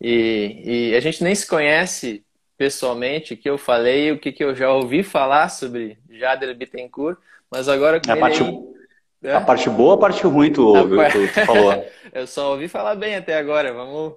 [0.00, 2.24] E, e a gente nem se conhece
[2.56, 7.18] pessoalmente, que eu falei, o que, que eu já ouvi falar sobre Jader Bittencourt,
[7.50, 9.40] mas agora com a parte, aí, a é?
[9.40, 10.88] parte boa, a parte ruim tu, tu,
[11.34, 11.86] tu falou.
[12.12, 14.14] eu só ouvi falar bem até agora, vamos,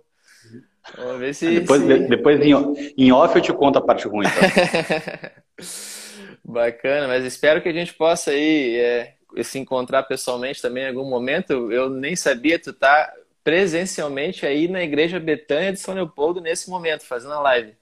[0.97, 1.59] vamos ver se...
[1.59, 1.99] Depois, se...
[2.07, 2.53] depois em,
[2.97, 4.25] em off eu te conto a parte ruim.
[4.25, 5.31] Tá?
[6.43, 9.13] Bacana, mas espero que a gente possa aí é,
[9.43, 11.71] se encontrar pessoalmente também em algum momento.
[11.71, 13.13] Eu nem sabia, tu tá
[13.43, 17.73] presencialmente aí na Igreja Betânia de São Leopoldo nesse momento, fazendo a live.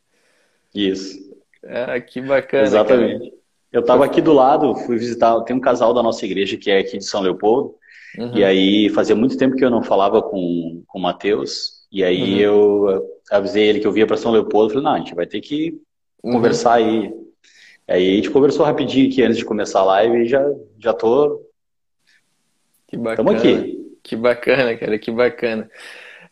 [0.74, 1.18] Isso.
[1.64, 2.64] É, que bacana.
[2.64, 3.30] Exatamente.
[3.30, 3.40] Cara.
[3.72, 6.80] Eu estava aqui do lado, fui visitar, tem um casal da nossa igreja que é
[6.80, 7.76] aqui de São Leopoldo,
[8.18, 8.36] uhum.
[8.36, 12.46] e aí fazia muito tempo que eu não falava com, com o Matheus, e aí
[12.46, 12.88] uhum.
[12.88, 15.42] eu avisei ele que eu via para São Leopoldo, falei, não, a gente vai ter
[15.42, 15.80] que
[16.24, 16.34] uhum.
[16.34, 17.14] conversar aí.
[17.88, 20.44] Aí a gente conversou rapidinho aqui antes de começar a live e já,
[20.78, 21.44] já tô...
[22.88, 23.32] Que bacana.
[23.32, 23.79] Estamos aqui.
[24.10, 25.70] Que bacana, cara, que bacana.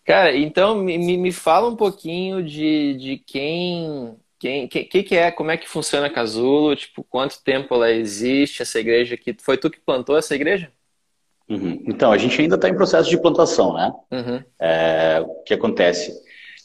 [0.04, 5.52] Cara, então me, me fala um pouquinho de, de quem quem, que, que, é, como
[5.52, 6.76] é que funciona a Casulo?
[6.76, 9.36] Tipo, quanto tempo ela existe, essa igreja aqui?
[9.40, 10.72] Foi tu que plantou essa igreja?
[11.48, 11.84] Uhum.
[11.88, 13.94] Então, a gente ainda está em processo de plantação, né?
[14.12, 14.44] Uhum.
[14.60, 16.12] É, o que acontece?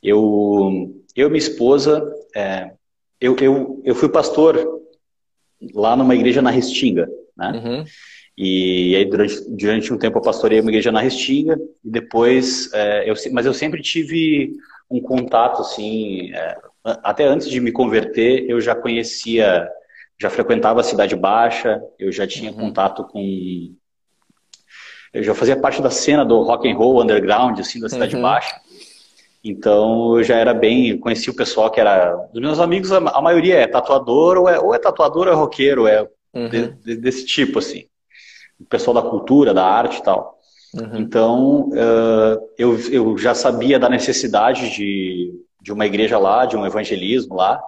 [0.03, 2.03] Eu, eu e minha esposa,
[2.35, 2.73] é,
[3.21, 4.67] eu, eu, eu fui pastor
[5.75, 7.07] lá numa igreja na Restinga,
[7.37, 7.53] né?
[7.53, 7.85] Uhum.
[8.45, 13.09] E aí, durante, durante um tempo, eu pastorei uma igreja na Restinga, e depois, é,
[13.09, 14.57] eu, mas eu sempre tive
[14.91, 16.57] um contato, assim, é,
[17.05, 19.71] até antes de me converter, eu já conhecia,
[20.21, 22.57] já frequentava a Cidade Baixa, eu já tinha uhum.
[22.57, 23.73] contato com.
[25.15, 28.23] Eu já fazia parte da cena do rock and roll underground, assim, da Cidade uhum.
[28.23, 28.57] Baixa.
[29.45, 32.17] Então eu já era bem, conheci o pessoal que era.
[32.33, 35.87] Dos meus amigos, a maioria é tatuador, ou é, ou é tatuador ou é roqueiro,
[35.87, 36.03] é
[36.35, 36.49] uhum.
[36.49, 37.85] de, de, desse tipo, assim.
[38.63, 40.39] O pessoal da cultura, da arte e tal.
[40.75, 40.99] Uhum.
[40.99, 46.65] Então, uh, eu, eu já sabia da necessidade de, de uma igreja lá, de um
[46.65, 47.63] evangelismo lá,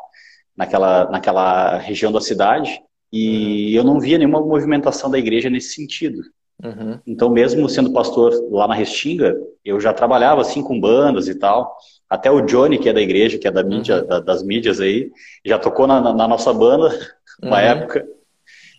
[0.57, 2.81] naquela, naquela região da cidade,
[3.13, 3.77] e uhum.
[3.77, 6.23] eu não via nenhuma movimentação da igreja nesse sentido.
[6.63, 6.99] Uhum.
[7.07, 11.77] Então, mesmo sendo pastor lá na Restinga, eu já trabalhava assim com bandas e tal.
[12.09, 14.07] Até o Johnny, que é da igreja, que é da mídia, uhum.
[14.07, 15.11] da, das mídias aí,
[15.45, 16.89] já tocou na, na nossa banda
[17.43, 17.63] uma uhum.
[17.63, 18.07] época.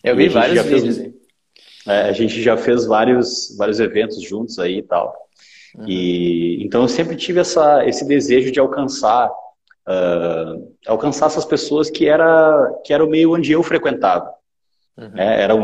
[0.03, 0.97] Eu vi vários vídeos.
[0.97, 1.14] Fez,
[1.87, 5.13] é, a gente já fez vários, vários eventos juntos aí e tal.
[5.77, 5.85] Uhum.
[5.87, 9.29] E então eu sempre tive essa, esse desejo de alcançar
[9.87, 14.29] uh, alcançar essas pessoas que era que era o meio onde eu frequentava.
[14.97, 15.11] Uhum.
[15.15, 15.63] É, era um,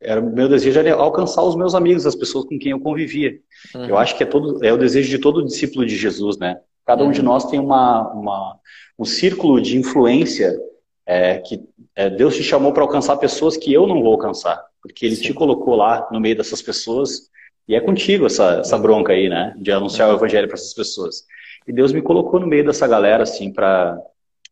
[0.00, 3.38] era o meu desejo era alcançar os meus amigos, as pessoas com quem eu convivia.
[3.74, 3.86] Uhum.
[3.86, 6.60] Eu acho que é todo é o desejo de todo discípulo de Jesus, né?
[6.84, 7.26] Cada um de uhum.
[7.26, 8.58] nós tem uma, uma
[8.98, 10.56] um círculo de influência
[11.04, 11.62] é, que
[11.94, 15.22] é, Deus te chamou para alcançar pessoas que eu não vou alcançar, porque Ele Sim.
[15.22, 17.30] te colocou lá no meio dessas pessoas
[17.68, 19.54] e é contigo essa, essa bronca aí, né?
[19.58, 21.24] De anunciar o evangelho para essas pessoas.
[21.66, 23.98] E Deus me colocou no meio dessa galera, assim, para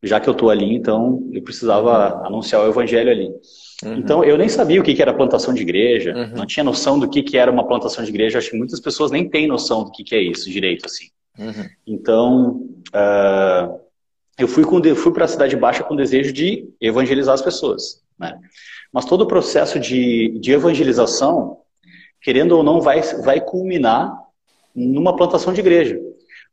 [0.03, 2.27] já que eu tô ali, então eu precisava uhum.
[2.27, 3.29] anunciar o evangelho ali.
[3.83, 3.95] Uhum.
[3.97, 6.37] Então eu nem sabia o que, que era plantação de igreja, uhum.
[6.37, 8.39] não tinha noção do que, que era uma plantação de igreja.
[8.39, 11.07] Acho que muitas pessoas nem têm noção do que, que é isso direito, assim.
[11.39, 11.69] Uhum.
[11.87, 12.51] Então
[12.95, 13.81] uh,
[14.39, 18.03] eu fui, com, fui para a cidade baixa com o desejo de evangelizar as pessoas,
[18.19, 18.39] né?
[18.93, 21.65] Mas todo o processo de, de evangelização
[22.25, 24.19] querendo ou não, vai, vai culminar
[24.75, 26.01] numa plantação de igreja.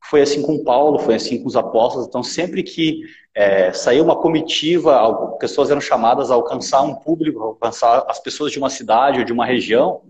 [0.04, 2.08] Foi assim com Paulo, foi assim com os apóstolos.
[2.08, 3.00] Então, sempre que
[3.34, 8.60] é, saiu uma comitiva, pessoas eram chamadas a alcançar um público, alcançar as pessoas de
[8.60, 10.02] uma cidade ou de uma região,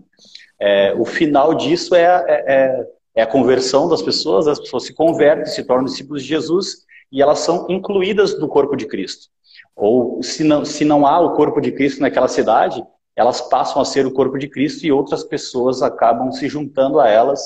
[0.58, 2.86] é, o final disso é, é, é,
[3.16, 6.78] é a conversão das pessoas, as pessoas se convertem, se tornam discípulos de Jesus
[7.10, 9.28] e elas são incluídas no corpo de Cristo.
[9.74, 12.84] Ou se não, se não há o corpo de Cristo naquela cidade,
[13.16, 17.08] elas passam a ser o corpo de Cristo e outras pessoas acabam se juntando a
[17.08, 17.40] elas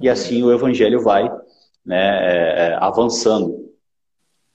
[0.00, 1.30] e assim o evangelho vai
[1.84, 3.68] né, é, é, avançando.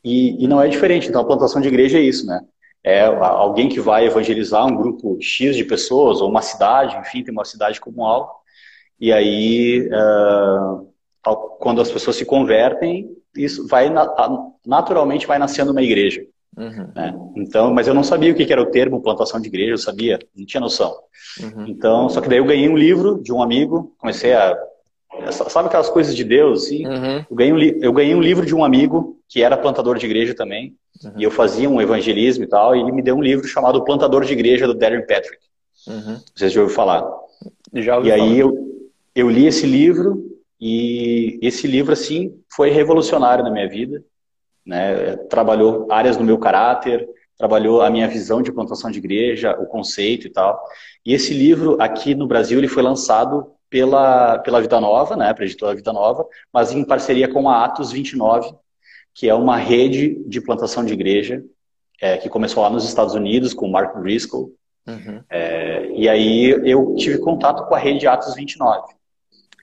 [0.03, 2.41] E, e, não é diferente, então a plantação de igreja é isso, né?
[2.83, 7.31] É alguém que vai evangelizar um grupo X de pessoas, ou uma cidade, enfim, tem
[7.31, 8.29] uma cidade como algo,
[8.99, 10.87] e aí, uh,
[11.59, 13.89] quando as pessoas se convertem, isso vai
[14.65, 16.25] naturalmente vai nascendo uma igreja.
[16.57, 16.91] Uhum.
[16.95, 17.13] Né?
[17.35, 20.19] Então, mas eu não sabia o que era o termo plantação de igreja, eu sabia,
[20.35, 20.95] não tinha noção.
[21.41, 21.67] Uhum.
[21.67, 24.57] Então, só que daí eu ganhei um livro de um amigo, comecei a.
[25.31, 26.65] Sabe aquelas coisas de Deus?
[26.65, 26.87] Assim?
[26.87, 27.25] Uhum.
[27.29, 30.33] Eu, ganhei um, eu ganhei um livro de um amigo que era plantador de igreja
[30.33, 31.13] também, uhum.
[31.17, 34.25] e eu fazia um evangelismo e tal, e ele me deu um livro chamado Plantador
[34.25, 35.37] de Igreja do Darren Patrick.
[35.87, 36.19] Uhum.
[36.35, 37.11] Vocês já ouviram falar?
[37.73, 38.23] Já ouvi e falar.
[38.23, 40.23] aí eu, eu li esse livro,
[40.59, 44.03] e esse livro, assim, foi revolucionário na minha vida
[44.65, 45.15] né?
[45.29, 47.07] Trabalhou áreas do meu caráter,
[47.37, 50.61] trabalhou a minha visão de plantação de igreja, o conceito e tal.
[51.05, 55.43] E esse livro aqui no Brasil ele foi lançado pela, pela Vida Nova, né, para
[55.43, 58.53] a editora Vida Nova, mas em parceria com a Atos 29,
[59.13, 61.43] que é uma rede de plantação de igreja
[61.99, 64.51] é, que começou lá nos Estados Unidos com o Mark Driscoll.
[64.87, 65.23] Uhum.
[65.29, 68.93] É, e aí eu tive contato com a rede Atos 29.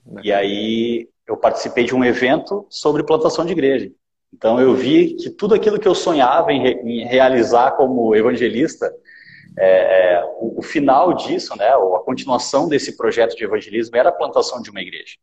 [0.06, 0.20] Uhum.
[0.24, 3.92] E aí eu participei de um evento sobre plantação de igreja.
[4.32, 8.92] Então eu vi que tudo aquilo que eu sonhava em, re, em realizar como evangelista,
[9.58, 14.10] é, é, o, o, final disso, né, ou a continuação desse projeto de evangelismo era
[14.10, 15.16] a plantação de uma igreja.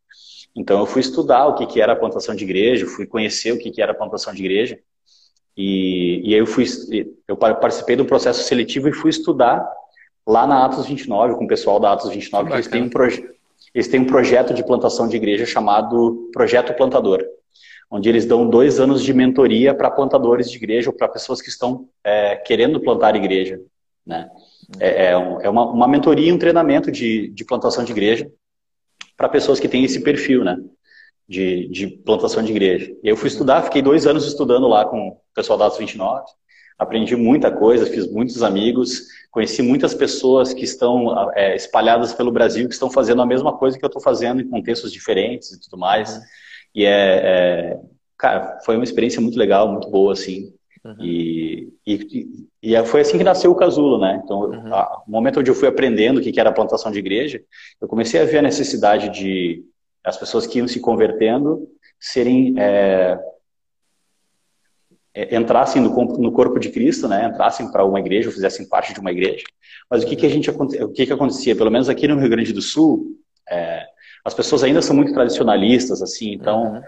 [0.54, 3.58] Então eu fui estudar o que, que era a plantação de igreja, fui conhecer o
[3.58, 4.78] que, que era a plantação de igreja,
[5.56, 6.64] e, e aí eu fui,
[7.26, 9.68] eu participei do processo seletivo e fui estudar
[10.26, 12.90] lá na Atos 29, com o pessoal da Atos 29, que eles têm, um
[13.74, 17.24] eles têm um projeto de plantação de igreja chamado Projeto Plantador
[17.90, 21.48] onde eles dão dois anos de mentoria para plantadores de igreja ou para pessoas que
[21.48, 23.60] estão é, querendo plantar igreja.
[24.06, 24.28] Né?
[24.78, 28.30] É, é, um, é uma, uma, mentoria e um treinamento de, de plantação de igreja
[29.16, 30.56] para pessoas que têm esse perfil né?
[31.28, 32.94] de, de plantação de igreja.
[33.02, 36.24] Eu fui estudar, fiquei dois anos estudando lá com o pessoal da Atos 29,
[36.78, 42.68] aprendi muita coisa, fiz muitos amigos, conheci muitas pessoas que estão é, espalhadas pelo Brasil,
[42.68, 45.78] que estão fazendo a mesma coisa que eu estou fazendo em contextos diferentes e tudo
[45.78, 46.14] mais.
[46.14, 46.22] Uhum.
[46.74, 47.80] E é, é,
[48.16, 50.52] cara, foi uma experiência muito legal, muito boa, assim.
[50.84, 50.96] Uhum.
[51.00, 54.20] E, e, e, foi assim que nasceu o Casulo, né?
[54.24, 54.74] Então, uhum.
[54.74, 57.42] a, o momento onde eu fui aprendendo o que era a plantação de igreja,
[57.80, 59.64] eu comecei a ver a necessidade de
[60.04, 61.68] as pessoas que iam se convertendo
[62.00, 63.18] serem é,
[65.14, 67.26] é entrassem no, no, corpo de Cristo, né?
[67.26, 69.44] Entrassem para uma igreja, ou fizessem parte de uma igreja.
[69.90, 71.56] Mas o que que a gente o que que acontecia?
[71.56, 73.18] Pelo menos aqui no Rio Grande do Sul,
[73.50, 73.86] é,
[74.24, 76.80] as pessoas ainda são muito tradicionalistas, assim, então uhum.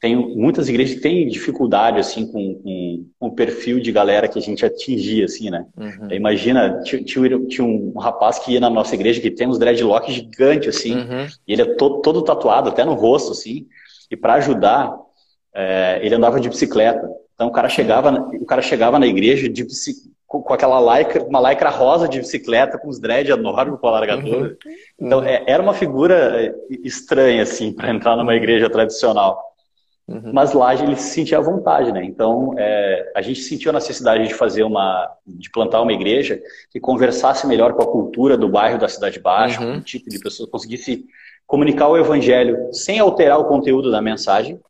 [0.00, 4.38] tem muitas igrejas que têm dificuldade, assim, com, com, com, o perfil de galera que
[4.38, 5.66] a gente atingia, assim, né?
[5.76, 6.12] Uhum.
[6.12, 10.76] Imagina, tinha, tinha, um rapaz que ia na nossa igreja que tem uns dreadlocks gigantes,
[10.76, 11.26] assim, uhum.
[11.46, 13.66] e ele é todo, todo tatuado, até no rosto, assim,
[14.10, 14.92] e para ajudar,
[15.54, 17.08] é, ele andava de bicicleta.
[17.34, 18.10] Então o cara chegava,
[18.40, 19.62] o cara chegava na igreja de
[20.28, 23.92] bicicleta com, aquela lycra, uma lycra rosa de bicicleta, com os dread enormes com a
[23.92, 24.50] largadura.
[24.50, 24.56] Uhum.
[25.00, 26.54] Então, é, era uma figura é,
[26.84, 29.42] estranha, assim, para entrar numa igreja tradicional.
[30.06, 30.32] Uhum.
[30.32, 32.02] Mas lá ele se sentia à vontade, né?
[32.04, 36.40] Então, é, a gente sentiu a necessidade de fazer uma, de plantar uma igreja
[36.70, 39.72] que conversasse melhor com a cultura do bairro da Cidade Baixa, uhum.
[39.72, 41.04] com o tipo de pessoas, conseguisse
[41.46, 44.60] comunicar o evangelho sem alterar o conteúdo da mensagem,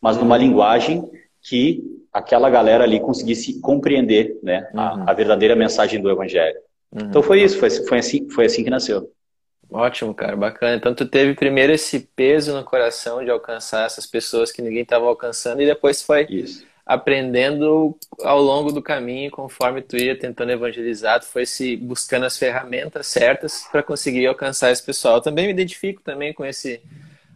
[0.00, 1.10] mas numa linguagem
[1.42, 4.80] que aquela galera ali conseguisse compreender né, uhum.
[4.80, 6.58] a, a, verdadeira mensagem do Evangelho.
[6.90, 7.08] Uhum.
[7.08, 9.12] Então foi isso, foi, foi, assim, foi assim que nasceu.
[9.70, 10.76] Ótimo, cara, bacana.
[10.76, 15.04] Então tu teve primeiro esse peso no coração de alcançar essas pessoas que ninguém estava
[15.04, 16.64] alcançando e depois foi isso.
[16.86, 22.38] aprendendo ao longo do caminho, conforme tu ia tentando evangelizar, tu foi se buscando as
[22.38, 25.16] ferramentas certas para conseguir alcançar esse pessoal.
[25.16, 26.80] Eu também me identifico também com esse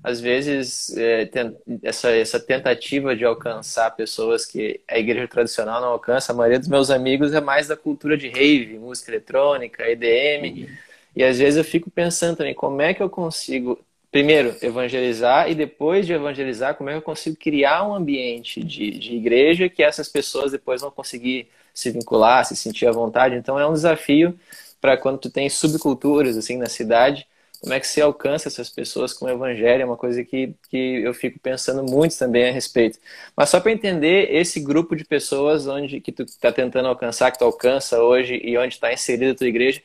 [0.02, 5.88] às vezes é, tem, essa, essa tentativa de alcançar pessoas que a igreja tradicional não
[5.88, 10.62] alcança, a maioria dos meus amigos é mais da cultura de rave, música eletrônica, EDM,
[10.62, 10.68] uhum.
[11.14, 13.78] e às vezes eu fico pensando também como é que eu consigo,
[14.10, 18.92] primeiro, evangelizar e depois de evangelizar, como é que eu consigo criar um ambiente de,
[18.92, 23.36] de igreja que essas pessoas depois vão conseguir se vincular, se sentir à vontade.
[23.36, 24.38] Então é um desafio
[24.80, 27.26] para quando tu tem subculturas assim na cidade,
[27.60, 31.02] como é que se alcança essas pessoas com o evangelho, é uma coisa que, que
[31.02, 32.98] eu fico pensando muito também a respeito.
[33.36, 37.38] Mas só para entender esse grupo de pessoas onde que tu está tentando alcançar, que
[37.38, 39.82] tu alcança hoje e onde está inserida a tua igreja,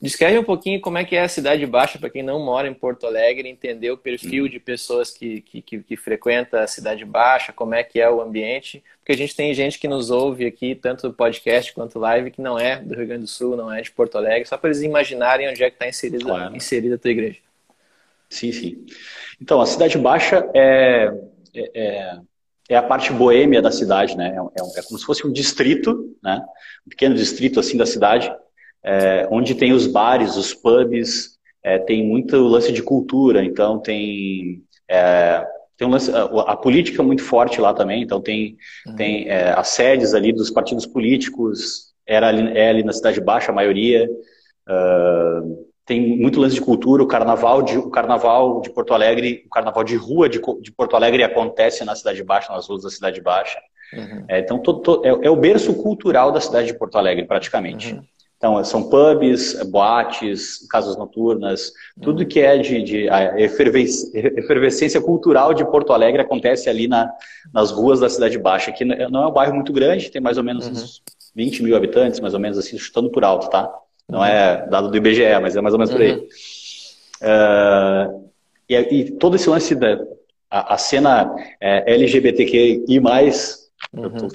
[0.00, 2.74] Descreve um pouquinho como é que é a Cidade Baixa, para quem não mora em
[2.74, 4.50] Porto Alegre, entender o perfil uhum.
[4.50, 8.20] de pessoas que, que, que, que frequenta a Cidade Baixa, como é que é o
[8.20, 12.30] ambiente, porque a gente tem gente que nos ouve aqui, tanto do podcast quanto live,
[12.30, 14.68] que não é do Rio Grande do Sul, não é de Porto Alegre, só para
[14.68, 16.54] eles imaginarem onde é que está inserida, claro.
[16.54, 17.38] inserida a tua igreja.
[18.28, 18.86] Sim, sim.
[19.40, 21.10] Então, a Cidade Baixa é,
[21.54, 22.18] é, é,
[22.68, 24.36] é a parte boêmia da cidade, né?
[24.36, 26.44] É, é, é como se fosse um distrito, né?
[26.86, 28.30] Um pequeno distrito assim da cidade,
[28.84, 34.62] é, onde tem os bares, os pubs, é, tem muito lance de cultura, então tem,
[34.88, 35.44] é,
[35.76, 38.56] tem um lance, a, a, política é muito forte lá também, então tem,
[38.86, 38.96] uhum.
[38.96, 43.50] tem é, as sedes ali dos partidos políticos, era ali, é ali na Cidade Baixa
[43.50, 44.08] a maioria,
[44.68, 49.48] uh, tem muito lance de cultura, o carnaval de, o carnaval de Porto Alegre, o
[49.48, 53.20] carnaval de rua de, de Porto Alegre acontece na Cidade Baixa, nas ruas da Cidade
[53.20, 53.58] Baixa.
[53.92, 54.24] Uhum.
[54.28, 57.94] É, então, todo, todo, é, é, o berço cultural da cidade de Porto Alegre, praticamente.
[57.94, 58.02] Uhum.
[58.36, 65.92] Então, são pubs, boates, casas noturnas, tudo que é de, de efervescência cultural de Porto
[65.92, 67.10] Alegre acontece ali na,
[67.52, 70.44] nas ruas da Cidade Baixa, que não é um bairro muito grande, tem mais ou
[70.44, 70.72] menos uhum.
[70.72, 71.02] uns
[71.34, 73.72] 20 mil habitantes, mais ou menos assim, chutando por alto, tá?
[74.06, 76.28] Não é dado do IBGE, mas é mais ou menos por aí.
[77.22, 78.30] Uh,
[78.68, 79.98] e, e todo esse lance da
[80.50, 83.00] a, a cena é, LGBTQI+,
[83.92, 84.28] uhum.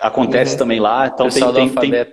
[0.00, 0.58] acontece uhum.
[0.58, 1.06] também lá.
[1.06, 2.12] Então tem, tem, tem,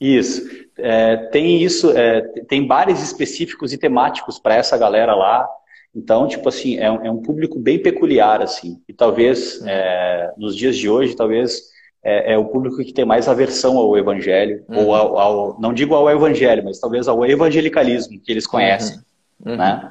[0.00, 0.42] Isso.
[0.78, 5.48] É, tem isso, é, tem bares específicos e temáticos para essa galera lá.
[5.94, 8.82] Então, tipo assim, é um, é um público bem peculiar, assim.
[8.86, 11.62] E talvez, é, nos dias de hoje, talvez
[12.04, 14.84] é, é, o público que tem mais aversão ao evangelho, uhum.
[14.84, 18.98] ou ao, ao, não digo ao evangelho, mas talvez ao evangelicalismo que eles conhecem,
[19.44, 19.52] uhum.
[19.52, 19.56] uhum.
[19.56, 19.90] né?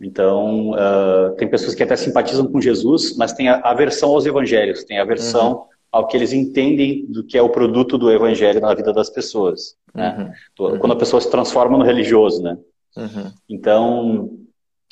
[0.00, 4.98] Então, uh, tem pessoas que até simpatizam com Jesus, mas tem aversão aos evangelhos, tem
[4.98, 5.64] aversão uhum.
[5.94, 9.76] Ao que eles entendem do que é o produto do evangelho na vida das pessoas,
[9.94, 10.34] né?
[10.58, 10.78] Uhum.
[10.80, 12.58] Quando a pessoa se transforma no religioso, né?
[12.96, 13.32] Uhum.
[13.48, 14.24] Então,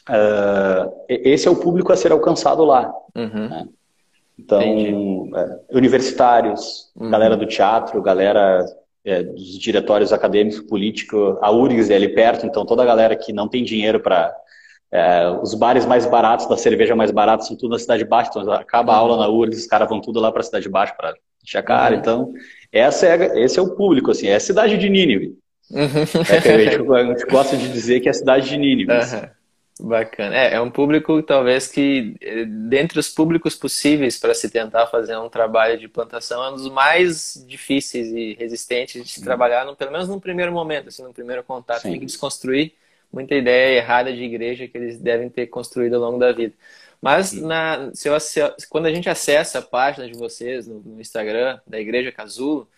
[0.09, 3.67] uh, esse é o público a ser alcançado lá, né?
[4.39, 7.11] Então, é, universitários, uhum.
[7.11, 8.65] galera do teatro, galera
[9.05, 13.33] é, dos diretórios acadêmicos, políticos, a URGS é ali perto, então toda a galera que
[13.33, 14.33] não tem dinheiro para.
[14.93, 18.53] É, os bares mais baratos, da cerveja mais barata, são tudo na Cidade Baixa, então
[18.53, 21.15] acaba a aula na URGS, os caras vão tudo lá para a Cidade Baixa para
[21.43, 21.95] encher a cara.
[21.95, 22.01] Uhum.
[22.01, 22.33] Então,
[22.71, 25.35] essa é, esse é o público, assim, é a cidade de Nínive.
[25.71, 25.87] Uhum.
[26.29, 28.93] É que a, gente, a gente gosta de dizer que é a cidade de Nínive.
[28.93, 29.89] Uhum.
[29.89, 30.37] Bacana.
[30.37, 35.17] É, é um público talvez que, eh, dentre os públicos possíveis para se tentar fazer
[35.17, 39.75] um trabalho de plantação, é um dos mais difíceis e resistentes de se trabalhar, no,
[39.75, 41.81] pelo menos no primeiro momento, assim, no primeiro contato.
[41.81, 41.93] Sim.
[41.93, 42.75] Tem que desconstruir
[43.13, 46.55] muita ideia errada de igreja que eles devem ter construído ao longo da vida.
[47.01, 48.41] Mas na, se eu, se,
[48.71, 52.69] quando a gente acessa a página de vocês no, no Instagram da Igreja Casulo,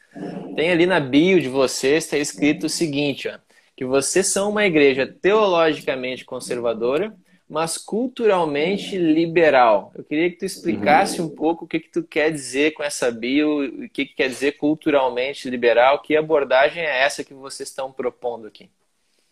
[0.57, 3.39] tem ali na bio de vocês, está escrito o seguinte, ó
[3.77, 7.15] que vocês são uma igreja teologicamente conservadora,
[7.49, 9.93] mas culturalmente liberal.
[9.95, 11.27] Eu queria que tu explicasse uhum.
[11.27, 14.29] um pouco o que, que tu quer dizer com essa bio, o que, que quer
[14.29, 18.71] dizer culturalmente liberal, que abordagem é essa que vocês estão propondo aqui?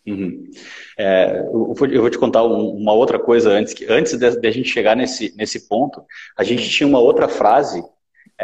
[0.06, 0.50] Uhum.
[0.98, 4.36] É, eu, vou, eu, vou, te contar um, uma outra coisa antes, que antes de,
[4.36, 6.02] de, a gente chegar nesse, nesse ponto,
[6.36, 7.82] a gente tinha uma outra frase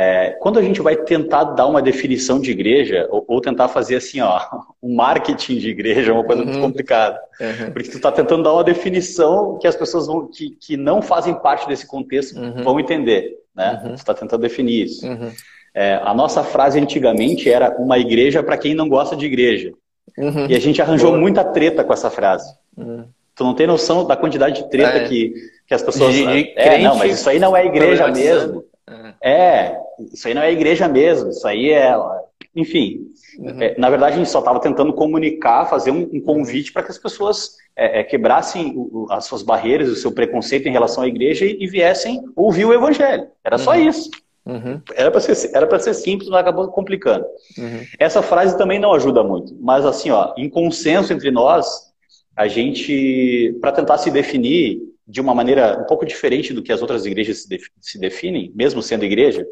[0.01, 3.97] é, quando a gente vai tentar dar uma definição de igreja, ou, ou, tentar fazer
[3.97, 4.41] assim, ó,
[4.81, 6.49] um marketing de igreja é uma coisa uhum.
[6.49, 7.19] muito complicada.
[7.41, 7.73] Uhum.
[7.73, 11.35] Porque tu está tentando dar uma definição que as pessoas vão, que, que não fazem
[11.35, 12.63] parte desse contexto uhum.
[12.63, 13.39] vão entender.
[13.53, 13.81] Né?
[13.83, 13.91] Uhum.
[13.91, 15.05] Tu está tentando definir isso.
[15.05, 15.33] Uhum.
[15.75, 19.73] É, a nossa frase antigamente era uma igreja para quem não gosta de igreja.
[20.19, 20.47] Uhum.
[20.49, 21.21] E a gente arranjou Boa.
[21.21, 22.53] muita treta com essa frase.
[23.35, 25.09] Tu não tem noção da quantidade de treta é.
[25.09, 25.33] que,
[25.67, 26.13] que as pessoas.
[26.13, 28.65] De, de é, não, mas isso aí não é igreja mesmo.
[29.23, 29.77] É,
[30.13, 31.95] isso aí não é igreja mesmo, isso aí é.
[32.55, 33.07] Enfim,
[33.39, 33.63] uhum.
[33.63, 36.91] é, na verdade a gente só estava tentando comunicar, fazer um, um convite para que
[36.91, 41.09] as pessoas é, é, quebrassem o, as suas barreiras, o seu preconceito em relação à
[41.09, 43.29] igreja e, e viessem ouvir o evangelho.
[43.45, 43.63] Era uhum.
[43.63, 44.11] só isso.
[44.49, 44.81] Uhum.
[44.95, 47.27] Era para ser, era ser simples, mas acabou complicando.
[47.59, 47.85] Uhum.
[47.99, 51.93] Essa frase também não ajuda muito, mas assim, ó, em consenso entre nós,
[52.35, 56.83] a gente, para tentar se definir, de uma maneira um pouco diferente do que as
[56.83, 57.47] outras igrejas
[57.81, 59.47] se, definem, mesmo sendo igreja,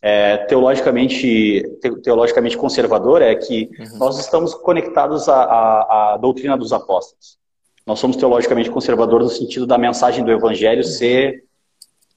[0.00, 1.62] é, teologicamente,
[2.04, 3.98] teologicamente conservador, é que uhum.
[3.98, 7.38] nós estamos conectados à, à, à, doutrina dos apóstolos.
[7.84, 11.45] Nós somos teologicamente conservadores no sentido da mensagem do evangelho ser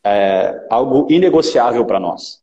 [0.04, 2.40] é, algo inegociável para nós.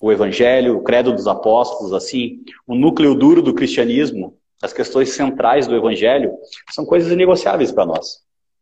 [0.00, 5.66] O evangelho, o credo dos apóstolos, assim, o núcleo duro do cristianismo, as questões centrais
[5.66, 6.32] do evangelho,
[6.70, 8.18] são coisas inegociáveis para nós.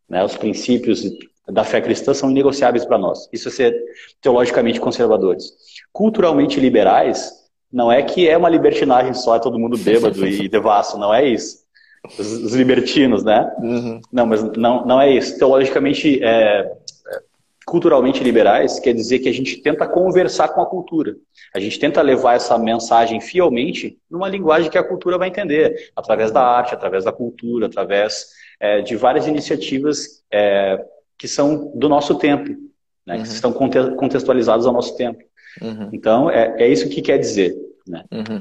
[0.09, 0.25] Né?
[0.25, 1.05] Os princípios
[1.49, 3.29] da fé cristã são inegociáveis para nós.
[3.33, 3.85] Isso é ser
[4.21, 5.53] teologicamente conservadores.
[5.93, 7.33] Culturalmente liberais
[7.73, 11.27] não é que é uma libertinagem só, é todo mundo bêbado e devasso, não é
[11.27, 11.63] isso.
[12.19, 13.51] Os, os libertinos, né?
[13.59, 14.01] Uhum.
[14.13, 15.39] Não, mas não, não é isso.
[15.39, 16.71] Teologicamente, é,
[17.67, 21.17] culturalmente liberais quer dizer que a gente tenta conversar com a cultura.
[21.55, 26.31] A gente tenta levar essa mensagem fielmente numa linguagem que a cultura vai entender, através
[26.31, 28.27] da arte, através da cultura, através
[28.59, 30.85] é, de várias iniciativas é,
[31.19, 32.51] que são do nosso tempo,
[33.07, 33.23] né, uhum.
[33.23, 35.23] que estão contextualizadas ao nosso tempo.
[35.61, 35.91] Uhum.
[35.93, 37.55] Então, é, é isso que quer dizer.
[37.87, 38.05] Né?
[38.11, 38.41] Uhum.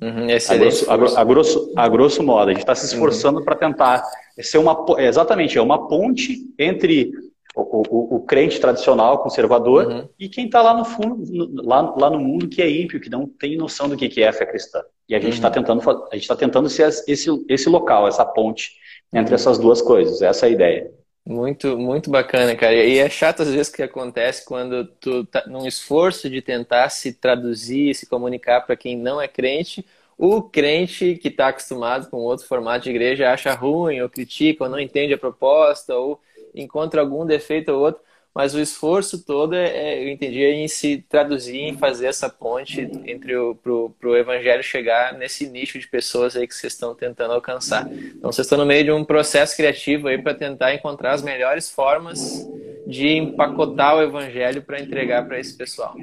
[0.00, 3.44] Uhum, a, grosso, a, a, grosso, a grosso modo, a gente está se esforçando uhum.
[3.44, 4.02] para tentar
[4.40, 7.12] ser uma, exatamente, é uma ponte entre
[7.54, 10.08] o, o, o crente tradicional, conservador, uhum.
[10.18, 13.10] e quem está lá no fundo, no, lá, lá no mundo que é ímpio, que
[13.10, 14.82] não tem noção do que, que é a fé cristã.
[15.08, 15.54] E a gente está uhum.
[15.54, 18.72] tentando, a gente está tentando ser esse, esse local, essa ponte
[19.12, 20.22] entre essas duas coisas.
[20.22, 20.90] Essa é a ideia.
[21.26, 22.74] Muito, muito bacana, cara.
[22.74, 27.12] E é chato às vezes que acontece quando tu tá num esforço de tentar se
[27.12, 29.84] traduzir, se comunicar para quem não é crente,
[30.16, 34.70] o crente que está acostumado com outro formato de igreja acha ruim, ou critica, ou
[34.70, 36.20] não entende a proposta, ou
[36.54, 38.02] encontra algum defeito ou outro.
[38.34, 42.28] mas o esforço todo, é, é, eu entendi, é em se traduzir, em fazer essa
[42.28, 46.94] ponte entre o pro, pro evangelho chegar nesse nicho de pessoas aí que vocês estão
[46.94, 47.90] tentando alcançar.
[47.90, 51.70] Então vocês estão no meio de um processo criativo aí para tentar encontrar as melhores
[51.70, 52.48] formas
[52.86, 55.96] de empacotar o evangelho para entregar para esse pessoal.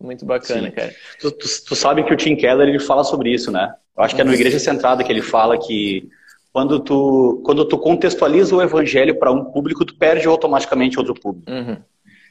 [0.00, 0.74] Muito bacana, Sim.
[0.74, 0.94] cara.
[1.20, 3.74] Tu, tu, tu, sabe que o Tim Keller ele fala sobre isso, né?
[3.96, 6.08] Eu acho que é no Igreja Centrada que ele fala que
[6.54, 11.50] quando tu, quando tu contextualiza o evangelho para um público, tu perde automaticamente outro público.
[11.50, 11.76] Uhum.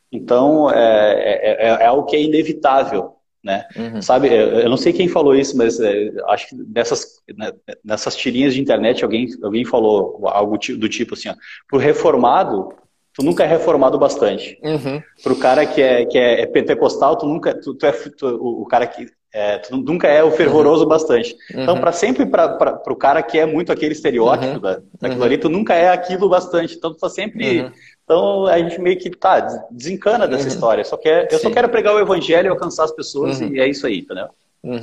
[0.10, 3.66] Então, é, é, é, é, algo que é inevitável, né?
[3.76, 4.02] Uhum.
[4.02, 7.52] Sabe, eu não sei quem falou isso, mas é, acho que nessas, né,
[7.84, 11.30] nessas tirinhas de internet alguém, alguém falou algo do tipo assim,
[11.68, 12.70] para o reformado,
[13.14, 14.58] tu nunca é reformado bastante.
[14.64, 15.04] Uhum.
[15.22, 18.66] Para o cara que é, que é, pentecostal, tu nunca, tu, tu é tu, o
[18.68, 20.90] cara que é, tu nunca é o fervoroso uhum.
[20.90, 21.36] bastante.
[21.50, 21.82] Então, uhum.
[21.82, 24.60] para sempre, para o cara que é muito aquele estereótipo uhum.
[24.60, 25.26] da, daquilo uhum.
[25.26, 26.76] ali, tu nunca é aquilo bastante.
[26.76, 27.62] Então, tu tá sempre.
[27.62, 27.72] Uhum.
[28.04, 29.40] Então, a gente meio que tá,
[29.72, 30.50] desencana dessa uhum.
[30.50, 30.84] história.
[30.84, 33.88] Só quer, eu só quero pregar o evangelho e alcançar as pessoas, e é isso
[33.88, 34.28] aí, entendeu?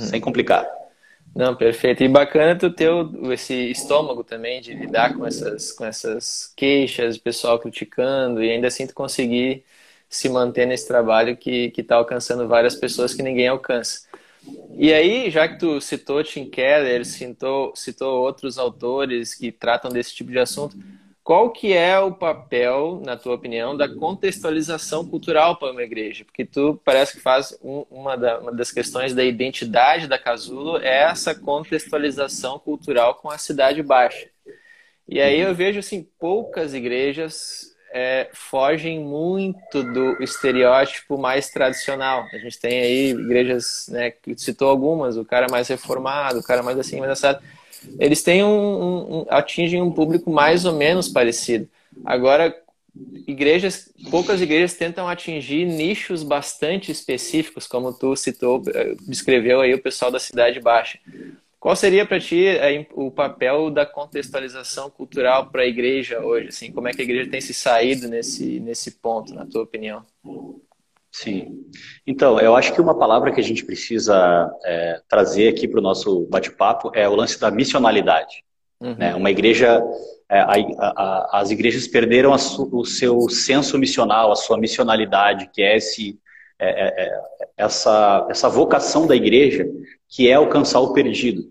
[0.01, 0.67] Sem complicar.
[1.33, 2.03] Não, perfeito.
[2.03, 2.91] E bacana tu ter
[3.31, 8.85] esse estômago também de lidar com essas, com essas queixas, pessoal criticando, e ainda assim
[8.85, 9.63] tu conseguir
[10.09, 14.10] se manter nesse trabalho que está alcançando várias pessoas que ninguém alcança.
[14.77, 20.15] E aí, já que tu citou Tim Keller, citou, citou outros autores que tratam desse
[20.15, 20.75] tipo de assunto,
[21.23, 26.25] qual que é o papel, na tua opinião, da contextualização cultural para uma igreja?
[26.25, 30.77] Porque tu parece que faz um, uma, da, uma, das questões da identidade da Casulo
[30.77, 34.27] é essa contextualização cultural com a cidade baixa.
[35.07, 42.25] E aí eu vejo assim poucas igrejas é, fogem muito do estereótipo mais tradicional.
[42.33, 46.63] A gente tem aí igrejas, né, que citou algumas, o cara mais reformado, o cara
[46.63, 47.43] mais assim, mais assado.
[47.99, 51.67] Eles têm um, um, atingem um público mais ou menos parecido.
[52.05, 52.55] Agora,
[53.27, 59.81] igrejas, poucas igrejas tentam atingir nichos bastante específicos, como tu citou, eh, descreveu aí o
[59.81, 60.99] pessoal da cidade baixa.
[61.61, 62.43] Qual seria para ti
[62.95, 66.47] o papel da contextualização cultural para a igreja hoje?
[66.47, 70.01] Assim, como é que a igreja tem se saído nesse, nesse ponto, na tua opinião?
[71.11, 71.63] Sim.
[72.07, 75.83] Então, eu acho que uma palavra que a gente precisa é, trazer aqui para o
[75.83, 78.43] nosso bate-papo é o lance da missionalidade.
[78.79, 78.95] Uhum.
[78.95, 79.13] Né?
[79.13, 79.83] Uma igreja,
[80.29, 85.77] é, a, a, as igrejas perderam o seu senso missional, a sua missionalidade, que é
[85.77, 86.19] esse,
[86.57, 87.21] é, é, é
[87.55, 89.69] essa, essa vocação da igreja
[90.11, 91.43] que é alcançar o perdido.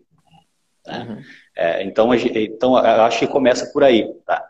[0.86, 1.06] Né?
[1.08, 1.22] Uhum.
[1.56, 4.06] É, então, então, eu acho que começa por aí.
[4.24, 4.44] Tá?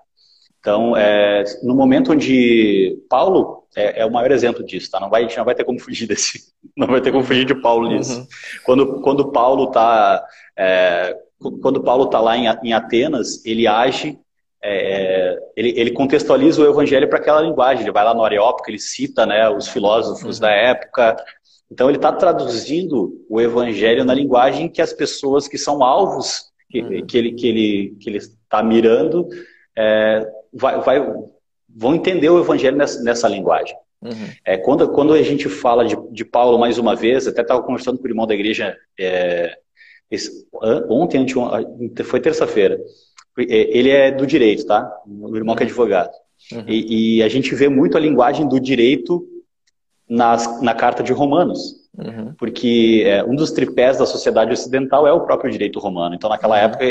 [0.58, 4.98] Então, é, no momento onde Paulo é, é, o maior exemplo disso, tá?
[4.98, 7.88] Não vai, não vai ter como fugir desse, não vai ter como fugir de Paulo
[7.88, 8.18] nisso.
[8.18, 8.26] Uhum.
[8.64, 10.24] Quando, quando Paulo está,
[10.56, 11.16] é,
[11.62, 14.18] quando Paulo tá lá em, em Atenas, ele age,
[14.62, 17.82] é, ele, ele, contextualiza o evangelho para aquela linguagem.
[17.82, 20.42] Ele vai lá no Areópago, ele cita, né, os filósofos uhum.
[20.42, 21.16] da época,
[21.70, 26.80] então, ele está traduzindo o evangelho na linguagem que as pessoas que são alvos que,
[26.80, 27.06] uhum.
[27.06, 29.28] que ele que ele que ele está mirando
[29.76, 31.14] é, vai, vai,
[31.68, 33.76] vão entender o evangelho nessa, nessa linguagem.
[34.02, 34.30] Uhum.
[34.44, 37.98] É, quando, quando a gente fala de, de Paulo mais uma vez, até estava conversando
[37.98, 39.56] com o irmão da igreja é,
[40.10, 42.80] esse, ontem, ontem, foi terça-feira.
[43.38, 44.90] É, ele é do direito, tá?
[45.06, 46.10] O irmão que é advogado.
[46.52, 46.64] Uhum.
[46.66, 49.24] E, e, a gente vê muito a linguagem do direito
[50.10, 51.76] nas, na Carta de Romanos.
[51.96, 52.34] Uhum.
[52.36, 56.16] Porque é, um dos tripés da sociedade ocidental é o próprio direito romano.
[56.16, 56.64] Então, naquela uhum.
[56.64, 56.84] época,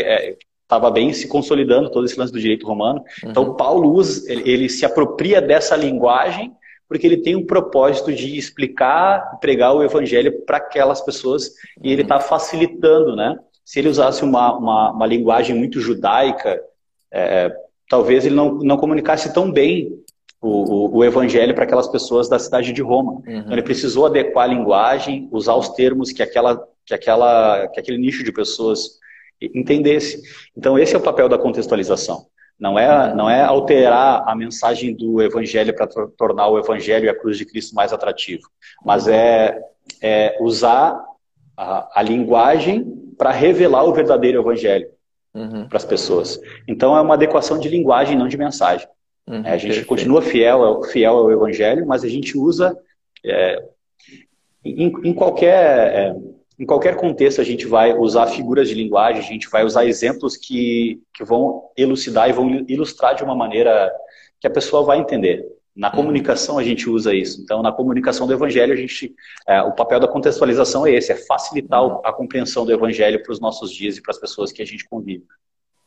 [0.63, 3.03] estava é, bem se consolidando todo esse lance do direito romano.
[3.23, 3.29] Uhum.
[3.29, 6.53] Então, Paulo usa, ele, ele, se apropria dessa linguagem
[6.87, 11.51] porque ele tem um propósito de explicar e pregar o evangelho para aquelas pessoas
[11.83, 12.21] e ele está uhum.
[12.21, 13.37] facilitando, né?
[13.63, 16.59] Se ele usasse uma, uma, uma linguagem muito judaica,
[17.11, 17.53] é,
[17.87, 20.01] talvez ele não, não comunicasse tão bem
[20.41, 23.13] o, o, o evangelho para aquelas pessoas da cidade de Roma.
[23.13, 23.23] Uhum.
[23.39, 27.97] Então, ele precisou adequar a linguagem, usar os termos que, aquela, que, aquela, que aquele
[27.97, 28.99] nicho de pessoas
[29.41, 30.21] entendesse.
[30.57, 32.27] Então, esse é o papel da contextualização.
[32.59, 37.17] Não é, não é alterar a mensagem do evangelho para tornar o evangelho e a
[37.17, 38.43] cruz de Cristo mais atrativo,
[38.83, 39.57] mas é,
[40.01, 41.01] é usar
[41.55, 44.89] a, a linguagem para revelar o verdadeiro evangelho
[45.33, 45.69] uhum.
[45.69, 46.39] para as pessoas.
[46.67, 48.87] Então, é uma adequação de linguagem, não de mensagem.
[49.29, 49.87] Uhum, é, a gente perfeito.
[49.87, 52.75] continua fiel, fiel ao Evangelho, mas a gente usa
[53.23, 53.63] é,
[54.65, 56.15] em, em, qualquer é,
[56.57, 60.35] em qualquer contexto a gente vai usar figuras de linguagem, a gente vai usar exemplos
[60.35, 63.91] que, que vão elucidar e vão ilustrar de uma maneira
[64.41, 65.45] que a pessoa vai entender.
[65.75, 65.95] Na uhum.
[65.95, 67.39] comunicação a gente usa isso.
[67.41, 69.13] Então, na comunicação do Evangelho, a gente,
[69.47, 72.01] é, o papel da contextualização é esse, é facilitar uhum.
[72.03, 74.89] a compreensão do Evangelho para os nossos dias e para as pessoas que a gente
[74.89, 75.23] convive.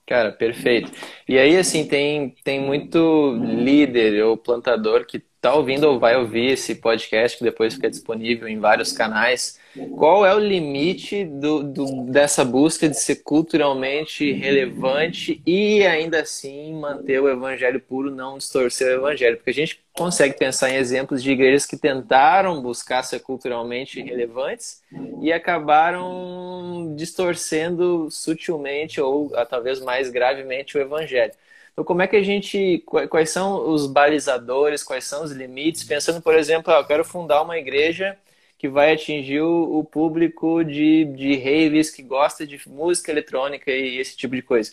[0.07, 0.91] Cara, perfeito.
[1.29, 6.53] E aí, assim, tem, tem muito líder ou plantador que está ouvindo ou vai ouvir
[6.53, 9.59] esse podcast, que depois fica disponível em vários canais,
[9.97, 16.73] qual é o limite do, do, dessa busca de ser culturalmente relevante e ainda assim
[16.75, 19.37] manter o evangelho puro, não distorcer o evangelho?
[19.37, 24.81] Porque a gente consegue pensar em exemplos de igrejas que tentaram buscar ser culturalmente relevantes
[25.21, 31.33] e acabaram distorcendo sutilmente ou ah, talvez mais gravemente o evangelho.
[31.73, 32.85] Então, como é que a gente.
[33.09, 35.85] Quais são os balizadores, quais são os limites?
[35.85, 38.17] Pensando, por exemplo, ah, eu quero fundar uma igreja
[38.59, 44.17] que vai atingir o, público de, de raves que gosta de música eletrônica e esse
[44.17, 44.73] tipo de coisa.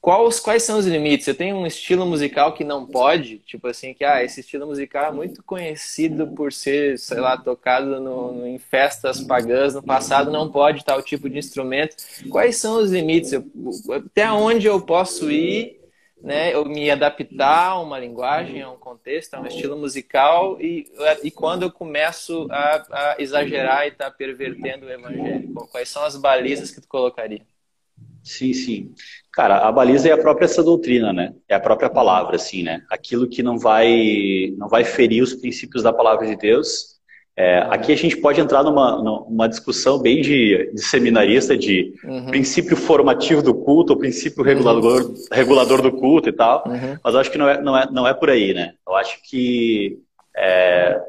[0.00, 1.28] Quais, quais são os limites?
[1.28, 5.04] Eu tenho um estilo musical que não pode, tipo assim, que ah, esse estilo musical
[5.04, 10.30] é muito conhecido por ser, sei lá, tocado no, no, em festas pagãs no passado,
[10.30, 11.94] não pode tal tipo de instrumento.
[12.30, 13.32] Quais são os limites?
[13.32, 13.44] Eu,
[13.94, 15.79] até onde eu posso ir
[16.22, 20.90] né, eu me adaptar a uma linguagem, a um contexto, a um estilo musical e,
[21.22, 25.52] e quando eu começo a, a exagerar e estar tá pervertendo o evangelho?
[25.70, 27.42] Quais são as balizas que tu colocaria?
[28.22, 28.94] Sim, sim.
[29.32, 31.34] Cara, a baliza é a própria essa doutrina, né?
[31.48, 32.84] É a própria palavra, assim, né?
[32.90, 36.99] Aquilo que não vai não vai ferir os princípios da palavra de Deus
[37.40, 42.26] é, aqui a gente pode entrar numa, numa discussão bem de, de seminarista, de uhum.
[42.26, 45.14] princípio formativo do culto, ou princípio regulador, uhum.
[45.32, 46.98] regulador do culto e tal, uhum.
[47.02, 48.74] mas acho que não é, não, é, não é por aí, né?
[48.86, 49.96] Eu acho que
[50.36, 51.00] é,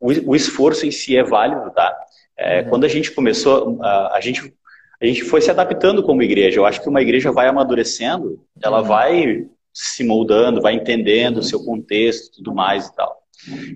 [0.00, 1.96] o, o, esforço em si é válido, tá?
[2.36, 2.70] É, uhum.
[2.70, 4.52] quando a gente começou, a, a, gente,
[5.00, 6.58] a gente foi se adaptando como igreja.
[6.58, 8.84] Eu acho que uma igreja vai amadurecendo, ela uhum.
[8.84, 13.17] vai se moldando, vai entendendo o seu contexto e tudo mais e tal.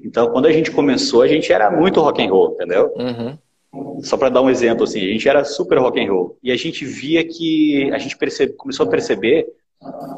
[0.04, 2.92] Então, quando a gente começou, a gente era muito rock and roll, entendeu?
[2.96, 4.02] Uhum.
[4.02, 6.56] Só para dar um exemplo, assim, a gente era super rock and roll e a
[6.56, 9.46] gente via que a gente percebe, começou a perceber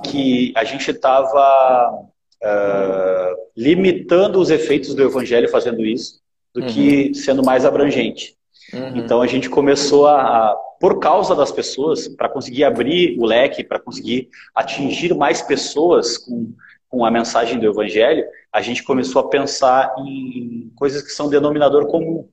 [0.05, 6.21] que a gente estava uh, ah, limitando os efeitos do evangelho fazendo isso,
[6.53, 6.67] do uhum.
[6.67, 8.35] que sendo mais abrangente.
[8.73, 8.97] Uhum.
[8.97, 13.65] Então a gente começou a, a por causa das pessoas, para conseguir abrir o leque,
[13.65, 16.53] para conseguir atingir mais pessoas com
[16.95, 21.87] com a mensagem do Evangelho, a gente começou a pensar em coisas que são denominador
[21.87, 22.29] comum.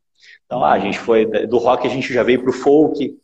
[0.45, 3.17] Então, ah, a gente foi do rock, a gente já veio para o folk,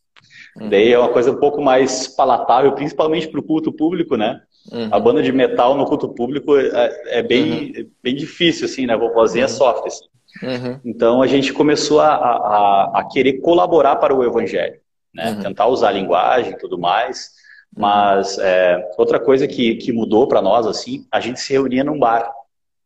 [0.60, 0.70] uhum.
[0.70, 4.42] daí é uma coisa um pouco mais palatável, principalmente para o culto público, né?
[4.72, 4.90] Uhum.
[4.92, 7.90] A banda de metal no culto público é, é bem, uhum.
[8.02, 8.94] bem difícil, assim, né?
[8.94, 10.06] A vovozinha é soft, assim.
[10.42, 10.80] Uhum.
[10.84, 14.80] Então, a gente começou a, a, a, querer colaborar para o Evangelho,
[15.14, 15.38] né?
[15.42, 17.32] Tentar usar a linguagem e tudo mais,
[17.76, 22.00] mas é, outra coisa que, que mudou para nós, assim, a gente se reunia num
[22.00, 22.32] bar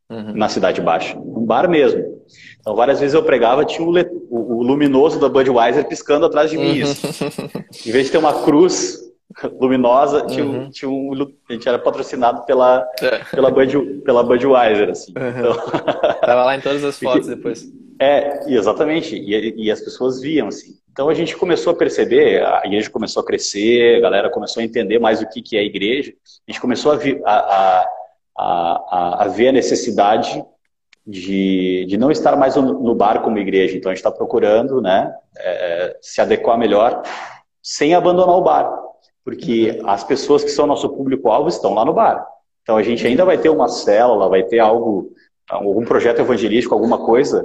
[0.10, 0.34] uhum.
[0.36, 1.18] na Cidade Baixa.
[1.18, 2.22] Um bar mesmo.
[2.60, 3.92] Então, várias vezes eu pregava, tinha o,
[4.30, 6.84] o, o luminoso da Budweiser piscando atrás de mim.
[6.84, 6.92] Uhum.
[7.86, 9.00] Em vez de ter uma cruz
[9.60, 10.70] luminosa, tinha, uhum.
[10.70, 11.14] tinha um,
[11.50, 13.20] a gente era patrocinado pela, é.
[13.34, 14.90] pela, Bud, pela Budweiser.
[14.90, 15.14] Assim.
[15.18, 15.40] Uhum.
[15.40, 16.20] Então...
[16.22, 17.66] Tava lá em todas as fotos depois.
[18.00, 19.16] É, exatamente.
[19.16, 20.76] E, e, as pessoas viam, assim.
[21.02, 24.64] Então a gente começou a perceber, a igreja começou a crescer, a galera começou a
[24.64, 26.14] entender mais o que, que é a igreja.
[26.48, 27.90] A gente começou a, a,
[28.38, 30.46] a, a ver a necessidade
[31.04, 33.76] de, de não estar mais no, no bar como igreja.
[33.76, 37.02] Então a gente está procurando né, é, se adequar melhor
[37.64, 38.72] sem abandonar o bar.
[39.26, 42.24] Porque as pessoas que são nosso público-alvo estão lá no bar.
[42.62, 45.12] Então a gente ainda vai ter uma célula, vai ter algo,
[45.50, 47.44] algum projeto evangelístico, alguma coisa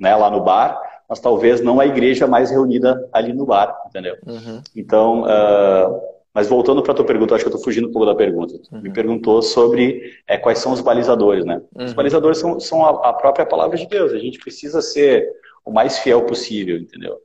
[0.00, 4.16] né, lá no bar, mas talvez não a igreja mais reunida ali no bar, entendeu?
[4.26, 4.60] Uhum.
[4.74, 6.00] Então, uh,
[6.34, 8.54] mas voltando para a tua pergunta, acho que eu estou fugindo um pouco da pergunta.
[8.70, 8.82] Uhum.
[8.82, 11.62] Me perguntou sobre é, quais são os balizadores, né?
[11.74, 11.86] Uhum.
[11.86, 14.12] Os balizadores são, são a, a, própria palavra de Deus.
[14.12, 15.26] A gente precisa ser
[15.64, 17.16] o mais fiel possível, entendeu?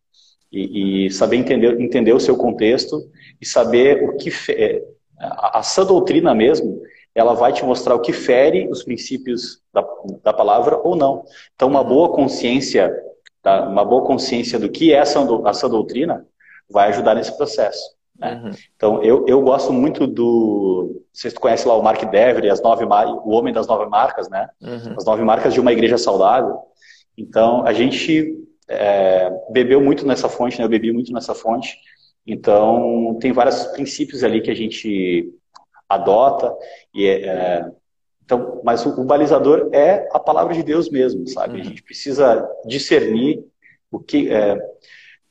[0.52, 3.02] E, e saber entender, entender o seu contexto
[3.42, 4.32] e saber o que...
[4.52, 4.82] É,
[5.20, 6.82] a, a sã doutrina mesmo,
[7.14, 9.86] ela vai te mostrar o que fere os princípios da,
[10.24, 11.24] da palavra ou não.
[11.54, 12.94] Então, uma boa consciência,
[13.42, 13.68] tá?
[13.68, 16.26] uma boa consciência do que é essa, essa doutrina
[16.70, 17.82] vai ajudar nesse processo.
[18.18, 18.42] Né?
[18.44, 18.52] Uhum.
[18.76, 21.04] Então, eu, eu gosto muito do.
[21.12, 24.48] Vocês conhecem lá o Mark Dever, as nove, o homem das nove marcas, né?
[24.62, 24.96] Uhum.
[24.96, 26.58] As nove marcas de uma igreja saudável.
[27.18, 28.38] Então, a gente
[28.70, 30.66] é, bebeu muito nessa fonte, né?
[30.66, 31.78] Eu bebi muito nessa fonte.
[32.26, 35.34] Então, tem vários princípios ali que a gente
[35.90, 36.56] adota.
[36.94, 37.72] E é, é,
[38.32, 41.56] então, mas o, o, balizador é a palavra de Deus mesmo, sabe?
[41.56, 41.62] Uhum.
[41.62, 43.44] A gente precisa discernir
[43.92, 44.32] o que.
[44.32, 44.58] É,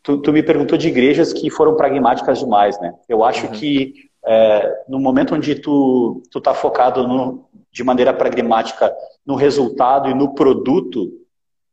[0.03, 2.93] tu, tu, me perguntou de igrejas que foram pragmáticas demais, né?
[3.09, 3.53] Eu acho uhum.
[3.53, 3.95] que
[4.27, 10.15] é, no momento onde tu tu está focado no, de maneira pragmática no resultado e
[10.15, 11.11] no produto,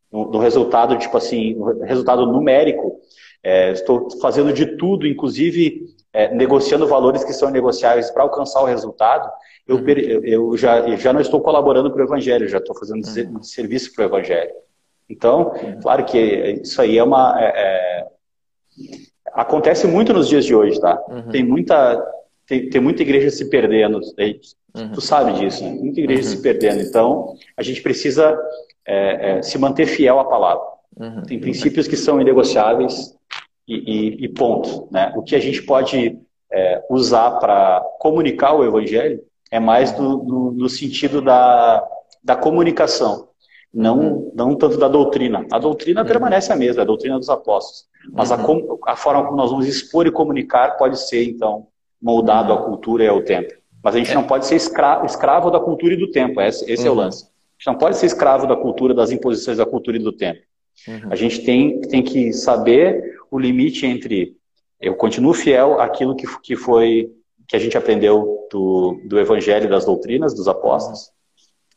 [0.10, 3.02] no, no resultado tipo assim, no resultado numérico,
[3.44, 8.66] é, estou fazendo de tudo, inclusive é, negociando valores que são negociáveis para alcançar o
[8.66, 9.30] resultado,
[9.68, 9.86] eu, uhum.
[10.24, 13.44] eu, já, eu já não estou colaborando para o Evangelho, já estou fazendo uhum.
[13.44, 14.52] serviço para o Evangelho.
[15.10, 15.80] Então, uhum.
[15.82, 16.18] claro que
[16.64, 17.36] isso aí é uma.
[17.40, 18.08] É, é,
[19.34, 21.02] acontece muito nos dias de hoje, tá?
[21.10, 21.30] Uhum.
[21.30, 22.02] Tem muita.
[22.46, 24.00] Tem, tem muita igreja se perdendo.
[24.00, 24.92] Uhum.
[24.94, 25.72] Tu sabe disso, né?
[25.72, 26.82] Muita igreja se perdendo.
[26.82, 28.40] Então, a gente precisa
[28.86, 30.64] é, é, se manter fiel à palavra.
[31.28, 33.16] Tem princípios que são inegociáveis
[33.68, 34.88] e, e, e ponto.
[34.90, 35.14] Né?
[35.16, 36.18] O que a gente pode
[36.52, 41.86] é, usar para comunicar o evangelho é mais do, do, no sentido da,
[42.24, 43.30] da comunicação,
[43.74, 44.32] não, uhum.
[44.36, 45.46] não tanto da doutrina.
[45.52, 46.08] A doutrina uhum.
[46.08, 47.86] permanece a mesma, a doutrina dos apóstolos.
[48.12, 48.80] Mas uhum.
[48.86, 51.68] a, a, forma como nós vamos expor e comunicar pode ser, então,
[52.02, 53.54] moldado à cultura e ao tempo.
[53.84, 54.16] Mas a gente é.
[54.16, 57.00] não pode ser escravo, escravo da cultura e do tempo, esse, esse é o uhum.
[57.00, 57.26] lance.
[57.26, 57.28] A
[57.60, 60.40] gente não pode ser escravo da cultura, das imposições da cultura e do tempo.
[60.88, 61.10] Uhum.
[61.10, 64.38] A gente tem, tem que saber o limite entre
[64.80, 67.12] eu continuo fiel àquilo que, que foi
[67.48, 71.12] que a gente aprendeu do, do Evangelho, das doutrinas, dos apóstolos,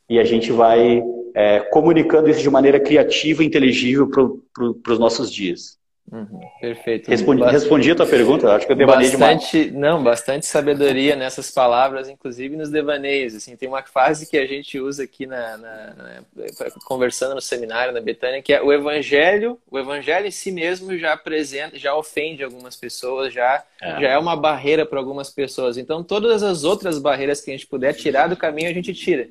[0.09, 1.03] e a gente vai
[1.35, 5.80] é, comunicando isso de maneira criativa e inteligível para os nossos dias.
[6.13, 7.09] Uhum, perfeito.
[7.09, 9.81] Respondi, bastante, respondi a tua pergunta, acho que eu devanei bastante, demais.
[9.81, 13.33] Não, bastante sabedoria nessas palavras, inclusive nos devaneios.
[13.37, 17.95] Assim, tem uma frase que a gente usa aqui na, na, na, conversando no seminário
[17.95, 22.43] na Betânia, que é o evangelho, o evangelho em si mesmo já apresenta, já ofende
[22.43, 25.79] algumas pessoas, já é, já é uma barreira para algumas pessoas.
[25.79, 29.29] Então, todas as outras barreiras que a gente puder tirar do caminho, a gente tira.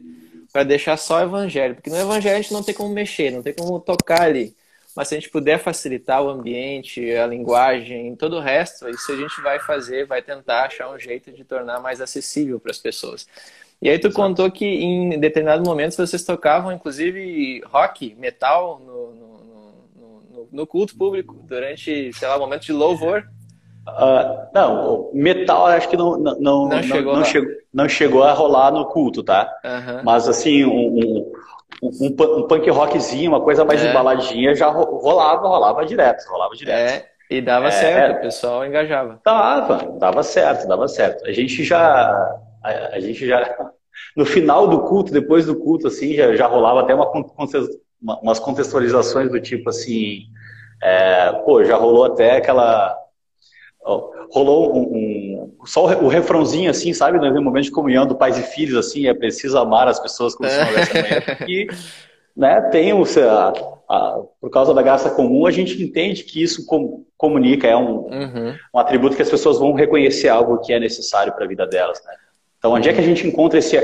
[0.51, 1.75] Para deixar só o evangelho.
[1.75, 4.55] Porque no evangelho a gente não tem como mexer, não tem como tocar ali.
[4.95, 9.15] Mas se a gente puder facilitar o ambiente, a linguagem, todo o resto, isso a
[9.15, 13.27] gente vai fazer, vai tentar achar um jeito de tornar mais acessível para as pessoas.
[13.81, 14.21] E aí tu Exato.
[14.21, 19.37] contou que em determinados momentos vocês tocavam, inclusive, rock, metal no, no,
[20.31, 23.25] no, no culto público, durante, sei lá, momentos de louvor.
[23.87, 28.33] Uh, não, metal acho que não, não, não, não, chegou, não, chegou, não chegou a
[28.33, 29.49] rolar no culto, tá?
[29.63, 30.03] Uhum.
[30.03, 31.31] Mas assim, um, um,
[31.81, 33.89] um, punk rockzinho, uma coisa mais é.
[33.89, 36.77] embaladinha, já rolava, rolava direto, rolava direto.
[36.77, 39.19] É, e dava é, certo, o pessoal engajava.
[39.23, 41.25] Dava, dava certo, dava certo.
[41.25, 42.09] A gente já,
[42.63, 43.55] a, a, gente já,
[44.15, 48.39] no final do culto, depois do culto, assim, já, já rolava até uma, uma, umas
[48.39, 50.23] contextualizações do tipo assim,
[50.81, 52.97] é, pô, já rolou até aquela
[53.83, 58.43] rolou um, um, só o refrãozinho assim, sabe, no momento de comunhão do pais e
[58.43, 60.91] filhos assim, é preciso amar as pessoas como se não houvesse.
[61.47, 61.67] E,
[62.35, 63.53] né, tem o a,
[63.89, 68.07] a, por causa da graça comum, a gente entende que isso com, comunica, é um,
[68.07, 68.55] uhum.
[68.73, 72.01] um atributo que as pessoas vão reconhecer algo que é necessário para a vida delas,
[72.05, 72.13] né?
[72.57, 72.93] Então, onde uhum.
[72.93, 73.75] é que a gente encontra esse,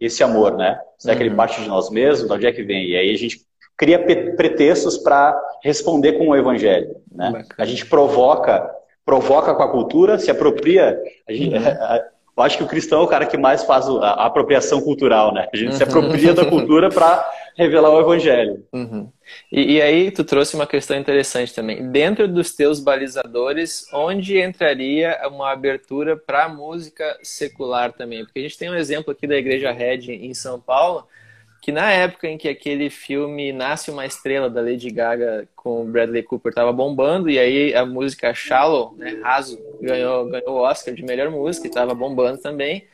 [0.00, 0.78] esse amor, né?
[0.98, 1.18] Será uhum.
[1.18, 1.36] que ele uhum.
[1.36, 2.28] parte de nós mesmos?
[2.28, 2.86] De onde é que vem?
[2.86, 3.40] E aí a gente
[3.76, 7.44] cria pretextos para responder com o evangelho, né?
[7.58, 8.70] A gente provoca
[9.04, 10.98] provoca com a cultura, se apropria.
[11.28, 11.62] Gente, uhum.
[12.36, 15.48] eu acho que o cristão é o cara que mais faz a apropriação cultural, né?
[15.52, 15.76] A gente uhum.
[15.76, 17.24] se apropria da cultura para
[17.56, 18.64] revelar o evangelho.
[18.72, 19.08] Uhum.
[19.50, 21.90] E, e, aí tu trouxe uma questão interessante também.
[21.90, 28.24] Dentro dos teus balizadores, onde entraria uma abertura para música secular também?
[28.24, 31.06] Porque a gente tem um exemplo aqui da Igreja Red em São Paulo,
[31.64, 36.22] que na época em que aquele filme Nasce uma Estrela da Lady Gaga com Bradley
[36.22, 41.02] Cooper estava bombando e aí a música Shallow, né, Raso, ganhou ganhou o Oscar de
[41.02, 42.86] melhor música e estava bombando também.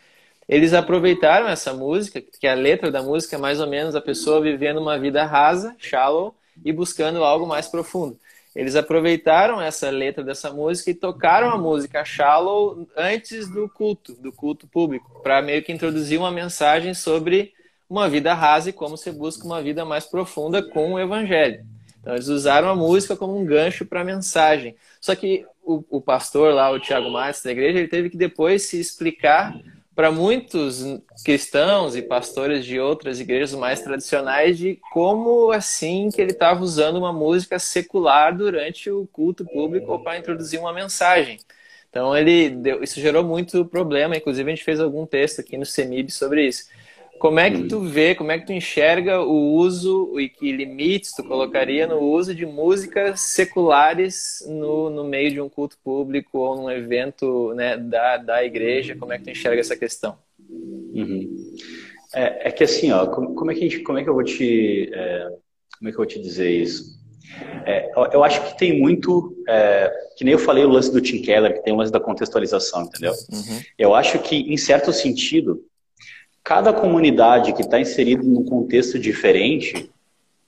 [0.49, 4.41] Eles aproveitaram essa música, que a letra da música é mais ou menos a pessoa
[4.41, 6.33] vivendo uma vida rasa, shallow,
[6.65, 8.17] e buscando algo mais profundo.
[8.55, 14.33] Eles aproveitaram essa letra dessa música e tocaram a música Shallow antes do culto, do
[14.33, 17.53] culto público, para meio que introduzir uma mensagem sobre
[17.91, 21.67] uma vida rasa e como você busca uma vida mais profunda com o evangelho.
[22.01, 24.77] Então eles usaram a música como um gancho para a mensagem.
[25.01, 28.63] Só que o, o, pastor lá, o Tiago Matos da igreja, ele teve que depois
[28.63, 29.55] se explicar
[29.95, 30.83] para muitos
[31.25, 36.97] cristãos e pastores de outras igrejas mais tradicionais de como assim que ele estava usando
[36.97, 41.39] uma música secular durante o culto público para introduzir uma mensagem.
[41.91, 45.67] Então ele deu, isso gerou muito problema, inclusive a gente fez algum texto aqui no
[45.67, 46.71] CEMIB sobre isso.
[47.21, 51.13] Como é que tu vê, como é que tu enxerga o uso e que limites
[51.15, 56.57] tu colocaria no uso de músicas seculares no, no meio de um culto público ou
[56.57, 58.97] num evento né, da, da igreja?
[58.97, 60.17] Como é que tu enxerga essa questão?
[60.49, 61.55] Uhum.
[62.15, 64.25] É, é, que assim, ó, como, como, é que gente, como é que eu vou
[64.25, 65.29] te, é,
[65.79, 66.99] como é que eu vou te dizer isso?
[67.67, 71.21] É, eu acho que tem muito, é, que nem eu falei o lance do Tim
[71.21, 73.13] Keller, que tem o lance da contextualização, entendeu?
[73.31, 73.61] Uhum.
[73.79, 75.63] Eu acho que, em certo sentido,
[76.43, 79.91] cada comunidade que está inserida num contexto diferente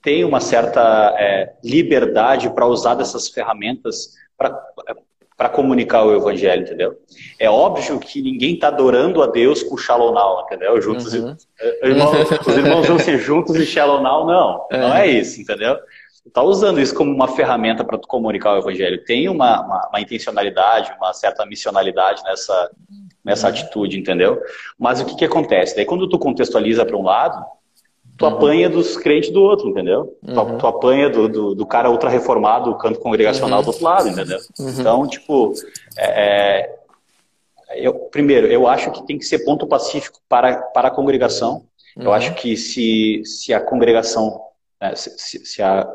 [0.03, 6.99] tem uma certa é, liberdade para usar dessas ferramentas para comunicar o evangelho, entendeu?
[7.39, 10.81] É óbvio que ninguém está adorando a Deus com Shalom Now, entendeu?
[10.81, 11.37] Juntos, uhum.
[11.83, 14.67] irmãos, os irmãos vão ser juntos e Shalom Now, não.
[14.71, 14.79] É.
[14.79, 15.77] Não é isso, entendeu?
[16.27, 19.05] Está usando isso como uma ferramenta para comunicar o evangelho.
[19.05, 22.71] Tem uma, uma, uma, intencionalidade, uma certa missionalidade nessa,
[23.25, 23.53] nessa uhum.
[23.53, 24.41] atitude, entendeu?
[24.79, 25.77] Mas o que, que acontece?
[25.77, 27.45] Daí quando tu contextualiza para um lado,
[28.17, 28.33] tu uhum.
[28.33, 30.17] apanha dos crentes do outro, entendeu?
[30.23, 30.35] Uhum.
[30.35, 33.65] Tu, tu, apanha do, do, do cara ultra-reformado, do canto congregacional uhum.
[33.65, 34.39] do outro lado, entendeu?
[34.59, 34.71] Uhum.
[34.71, 35.53] Então, tipo,
[35.97, 36.71] é,
[37.71, 41.65] é, eu, primeiro, eu acho que tem que ser ponto pacífico para, para a congregação.
[41.97, 42.13] Eu uhum.
[42.13, 44.41] acho que se, se a congregação,
[44.81, 45.87] né, se, se, a,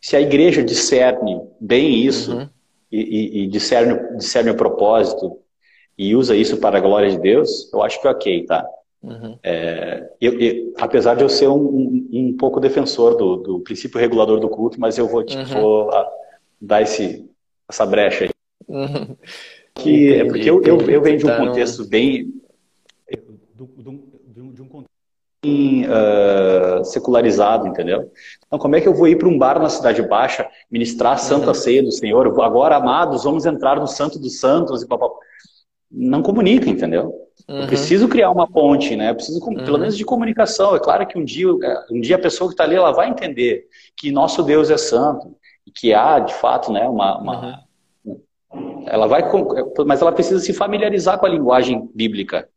[0.00, 2.48] se a igreja discerne bem isso
[2.90, 5.38] e, e, e discerne, discerne o propósito
[6.00, 8.66] e usa isso para a glória de Deus, eu acho que é ok, tá?
[9.02, 9.38] Uhum.
[9.42, 14.00] É, eu, eu, apesar de eu ser um, um, um pouco defensor do, do, princípio
[14.00, 15.60] regulador do culto, mas eu vou, tipo, uhum.
[15.60, 16.10] vou a,
[16.58, 17.28] dar esse,
[17.68, 18.30] essa brecha aí.
[18.66, 19.14] Uhum.
[19.74, 22.32] Que, é porque eu, eu, eu venho de um contexto bem.
[23.54, 23.92] Do, do,
[24.54, 24.90] de um contexto
[25.44, 28.10] bem uh, secularizado, entendeu?
[28.46, 31.18] Então, como é que eu vou ir para um bar na Cidade Baixa, ministrar a
[31.18, 31.54] Santa uhum.
[31.54, 32.26] Ceia do Senhor?
[32.40, 35.28] Agora, amados, vamos entrar no Santo dos Santos e papapá.
[35.90, 37.14] Não comunica, entendeu?
[37.48, 37.62] Uhum.
[37.62, 39.10] Eu preciso criar uma ponte, né?
[39.10, 39.64] Eu preciso, uhum.
[39.64, 40.74] pelo menos, de comunicação.
[40.74, 43.08] É claro que um dia, é, um dia a pessoa que está ali, ela vai
[43.08, 47.64] entender que nosso Deus é santo e que há, de fato, né, uma, uma
[48.04, 48.84] uhum.
[48.86, 49.22] ela vai,
[49.86, 52.48] mas ela precisa se familiarizar com a linguagem bíblica.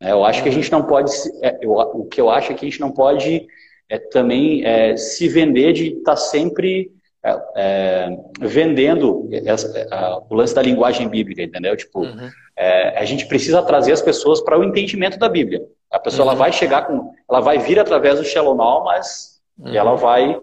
[0.00, 0.12] Né?
[0.12, 2.64] Eu acho que a gente não pode, é, eu, o que eu acho é que
[2.64, 3.46] a gente não pode
[3.88, 6.90] é, também é, se vender de estar tá sempre
[7.24, 11.76] é, é, vendendo essa, o lance da linguagem bíblica, entendeu?
[11.76, 12.28] Tipo, uhum.
[12.56, 15.62] É, a gente precisa trazer as pessoas para o entendimento da Bíblia.
[15.90, 16.32] A pessoa uhum.
[16.32, 19.74] ela vai chegar com, ela vai vir através do Shalom mas uhum.
[19.74, 20.38] ela vai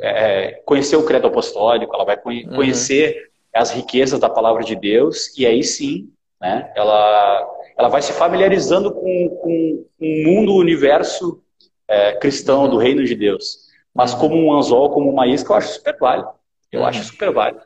[0.00, 2.54] é, conhecer o credo apostólico, ela vai uhum.
[2.54, 6.08] conhecer as riquezas da palavra de Deus e aí sim,
[6.40, 6.72] né?
[6.74, 11.42] Ela ela vai se familiarizando com, com um mundo, o universo
[11.88, 13.69] é, cristão do reino de Deus.
[13.94, 16.28] Mas como um anzol, como uma isca, eu acho super válido.
[16.70, 17.62] Eu acho super válido.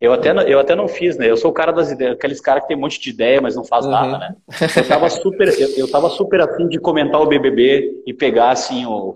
[0.00, 1.30] Eu até, eu até não fiz, né?
[1.30, 3.54] Eu sou o cara das ideias, aqueles caras que tem um monte de ideia, mas
[3.54, 3.92] não faz uhum.
[3.92, 4.34] nada, né?
[4.76, 8.84] Eu tava super, eu, eu tava super afim de comentar o BBB e pegar, assim,
[8.84, 9.14] o,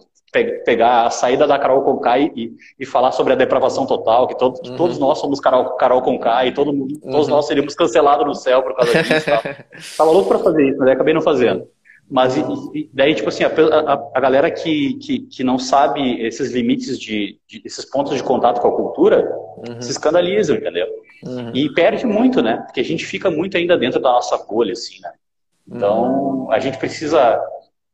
[0.64, 4.60] pegar a saída da Carol Conká e, e falar sobre a depravação total, que, todo,
[4.64, 4.76] uhum.
[4.76, 7.34] todos nós somos Carol, Carol Conká e todo mundo, todos uhum.
[7.34, 9.26] nós seríamos cancelados no céu por causa disso.
[9.98, 11.66] tava louco para fazer isso, mas acabei não fazendo.
[12.08, 16.52] Mas e, daí, tipo assim, a, a, a galera que, que, que, não sabe esses
[16.52, 19.28] limites de, de, esses pontos de contato com a cultura,
[19.68, 19.82] uhum.
[19.82, 20.86] se escandalizam, entendeu?
[21.24, 21.50] Uhum.
[21.52, 22.58] E perde muito, né?
[22.64, 25.12] Porque a gente fica muito ainda dentro da nossa bolha, assim, né?
[25.68, 26.52] Então, uhum.
[26.52, 27.40] a gente precisa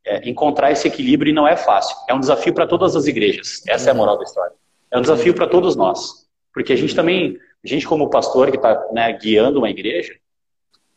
[0.05, 1.95] é, encontrar esse equilíbrio e não é fácil.
[2.07, 3.63] É um desafio para todas as igrejas.
[3.67, 4.53] Essa é a moral da história.
[4.91, 6.27] É um desafio para todos nós.
[6.53, 10.13] Porque a gente também, a gente como pastor que está né, guiando uma igreja,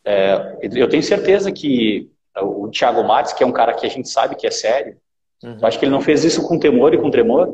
[0.05, 2.11] é, eu tenho certeza que
[2.43, 4.97] o Thiago Matos, que é um cara que a gente sabe que é sério,
[5.43, 5.59] uhum.
[5.61, 7.49] eu acho que ele não fez isso com temor e com tremor.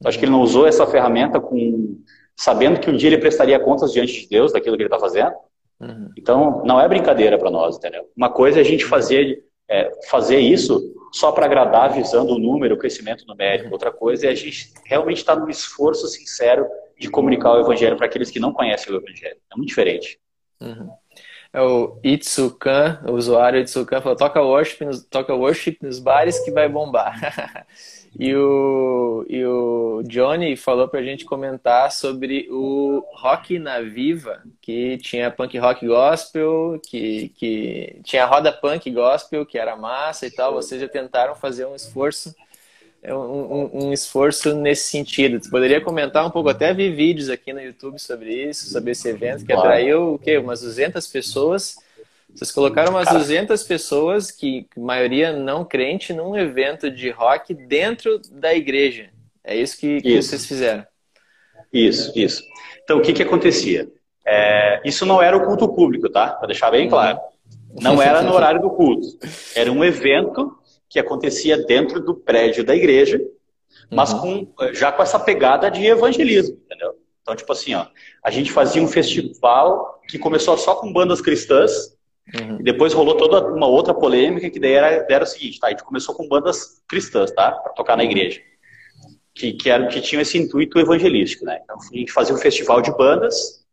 [0.00, 2.00] Eu acho que ele não usou essa ferramenta com
[2.36, 5.32] sabendo que um dia ele prestaria contas diante de Deus daquilo que ele está fazendo.
[5.80, 6.10] Uhum.
[6.16, 8.08] Então, não é brincadeira para nós, entendeu?
[8.16, 12.76] Uma coisa é a gente fazer, é, fazer isso só para agradar, visando o número,
[12.76, 13.66] o crescimento numérico.
[13.66, 13.72] Uhum.
[13.72, 17.96] Outra coisa é a gente realmente estar tá num esforço sincero de comunicar o evangelho
[17.96, 19.36] para aqueles que não conhecem o evangelho.
[19.52, 20.20] É muito diferente.
[20.60, 20.88] Uhum
[21.52, 26.50] é o Itsukan, o usuário Itsukan falou, toca worship, nos, toca worship nos bares que
[26.50, 27.66] vai bombar.
[28.18, 34.98] e, o, e o Johnny falou pra gente comentar sobre o Rock na Viva, que
[34.98, 40.52] tinha punk rock gospel, que, que tinha roda punk gospel, que era massa e tal.
[40.52, 42.34] Vocês já tentaram fazer um esforço
[43.04, 45.42] um, um, esforço nesse sentido.
[45.42, 49.08] Você poderia comentar um pouco, até vi vídeos aqui no YouTube sobre isso, sobre esse
[49.08, 50.36] evento que atraiu o quê?
[50.38, 51.76] umas 200 pessoas.
[52.34, 58.54] Vocês colocaram umas 200 pessoas, que maioria não crente, num evento de rock dentro da
[58.54, 59.10] igreja.
[59.42, 60.28] É isso que, que isso.
[60.28, 60.84] vocês fizeram.
[61.72, 62.42] Isso, isso.
[62.82, 63.88] Então, o que, que acontecia?
[64.26, 66.28] É, isso não era o culto público, tá?
[66.28, 67.18] Para deixar bem claro.
[67.80, 69.06] Não era no horário do culto.
[69.54, 70.57] Era um evento
[70.88, 73.20] que acontecia dentro do prédio da igreja,
[73.90, 74.46] mas uhum.
[74.46, 76.94] com, já com essa pegada de evangelismo, entendeu?
[77.22, 77.86] Então, tipo assim, ó,
[78.24, 81.94] a gente fazia um festival que começou só com bandas cristãs,
[82.34, 82.58] uhum.
[82.60, 85.66] e depois rolou toda uma outra polêmica, que daí era, era o seguinte, tá?
[85.66, 87.52] A gente começou com bandas cristãs, tá?
[87.52, 88.40] Para tocar na igreja.
[89.34, 91.60] Que, que, era, que tinham esse intuito evangelístico, né?
[91.62, 93.64] Então, a gente fazia um festival de bandas.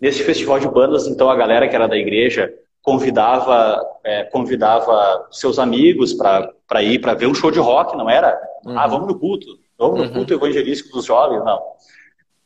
[0.00, 5.58] Nesse festival de bandas, então, a galera que era da igreja convidava é, convidava seus
[5.58, 8.38] amigos para ir para ver um show de rock, não era?
[8.64, 8.78] Uhum.
[8.78, 9.46] Ah, vamos no culto,
[9.78, 10.12] vamos no uhum.
[10.12, 11.60] culto evangelístico dos jovens, não.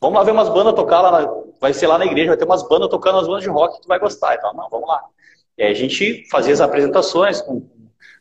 [0.01, 2.45] Vamos lá ver umas bandas tocar lá na, vai ser lá na igreja, vai ter
[2.45, 4.35] umas bandas tocando as bandas de rock que tu vai gostar.
[4.35, 5.01] Então, não, vamos lá.
[5.57, 7.67] E aí a gente fazia as apresentações com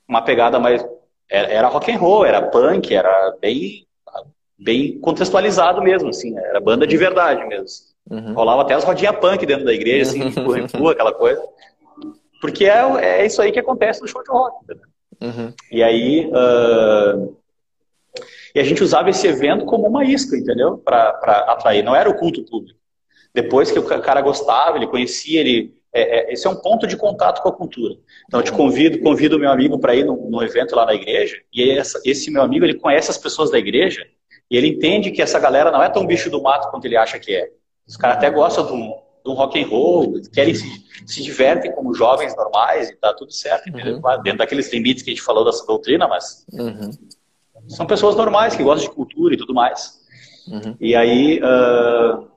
[0.06, 0.84] uma pegada mais.
[1.30, 3.86] Era, era rock and roll, era punk, era bem,
[4.58, 6.42] bem contextualizado mesmo, assim, né?
[6.46, 7.86] era banda de verdade mesmo.
[8.10, 8.32] Uhum.
[8.32, 11.42] Rolava até as rodinhas punk dentro da igreja, assim, empurra, empurra, aquela coisa.
[12.40, 14.56] Porque é, é isso aí que acontece no show de rock.
[15.20, 15.52] Uhum.
[15.70, 16.26] E aí.
[16.26, 17.36] Uh,
[18.54, 20.78] e a gente usava esse evento como uma isca, entendeu?
[20.78, 21.10] Para
[21.48, 21.82] atrair.
[21.82, 22.78] Não era o culto público.
[23.34, 25.76] Depois que o cara gostava, ele conhecia, ele.
[25.92, 27.94] É, é, esse é um ponto de contato com a cultura.
[28.26, 31.36] Então, eu te convido, convido o meu amigo para ir no, evento lá na igreja,
[31.52, 34.06] e essa, esse meu amigo, ele conhece as pessoas da igreja,
[34.50, 37.18] e ele entende que essa galera não é tão bicho do mato quanto ele acha
[37.18, 37.50] que é.
[37.86, 38.72] Os caras até gostam de
[39.28, 40.66] um, um rock and roll, querem se,
[41.06, 44.22] se divertem como jovens normais e tá tudo certo, uhum.
[44.22, 46.90] dentro daqueles limites que a gente falou dessa doutrina, mas uhum.
[47.68, 49.98] são pessoas normais que gostam de cultura e tudo mais.
[50.48, 50.76] Uhum.
[50.80, 52.28] E aí, uh,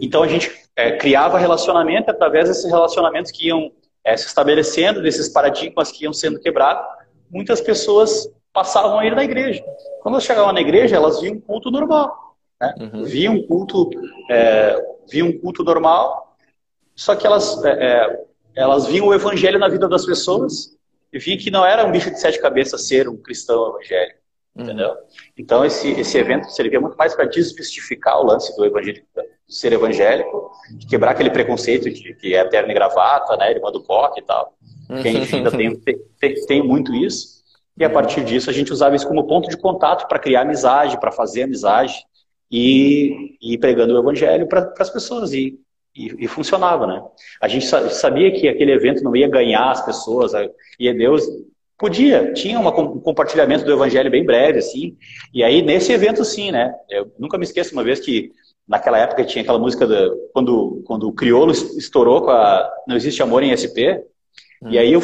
[0.00, 3.70] então a gente é, criava relacionamento através desses relacionamentos que iam
[4.04, 6.84] é, se estabelecendo, desses paradigmas que iam sendo quebrados.
[7.30, 9.62] Muitas pessoas passavam a ir na igreja.
[10.02, 12.36] Quando elas chegavam na igreja, elas viam um culto normal.
[12.60, 12.74] Né?
[12.80, 13.04] Uhum.
[13.04, 13.90] Via um culto,
[14.30, 14.76] é,
[15.10, 16.36] via um culto normal,
[16.94, 18.20] só que elas, é, é,
[18.54, 20.76] elas viam o evangelho na vida das pessoas
[21.12, 24.20] e viam que não era um bicho de sete cabeças ser um cristão evangélico.
[24.54, 24.64] Uhum.
[24.64, 24.94] Entendeu?
[25.36, 29.02] Então, esse, esse evento servia muito mais para desmistificar o lance do evangelho,
[29.48, 33.82] ser evangélico, de quebrar aquele preconceito de que é terno e gravata, né, irmã do
[33.82, 34.54] POC e tal.
[35.02, 35.76] Que, enfim, ainda tem,
[36.18, 37.40] tem, tem muito isso.
[37.78, 40.98] E a partir disso, a gente usava isso como ponto de contato para criar amizade,
[40.98, 42.04] para fazer amizade,
[42.50, 45.32] e, e pregando o evangelho para as pessoas.
[45.32, 45.58] E,
[45.94, 47.02] e, e, funcionava, né?
[47.40, 50.32] A gente sabia que aquele evento não ia ganhar as pessoas,
[50.78, 51.26] e Deus
[51.80, 54.96] podia, tinha uma, um compartilhamento do evangelho bem breve, assim.
[55.32, 56.72] E aí, nesse evento, sim, né?
[56.90, 58.30] Eu nunca me esqueço uma vez que
[58.68, 63.22] naquela época tinha aquela música da, quando, quando o Criolo estourou com a Não Existe
[63.22, 63.98] Amor em SP.
[64.62, 64.70] Hum.
[64.70, 65.00] E aí eu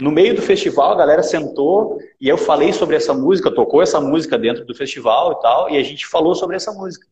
[0.00, 4.00] no meio do festival, a galera sentou e eu falei sobre essa música, tocou essa
[4.00, 7.06] música dentro do festival e tal, e a gente falou sobre essa música.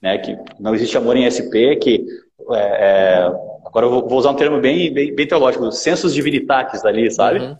[0.00, 2.06] Né, que não existe amor em SP, que
[2.52, 3.26] é, é,
[3.64, 7.40] agora eu vou, usar um termo bem, bem, bem teológico, sensos divinitatis ali, sabe?
[7.40, 7.56] Uhum.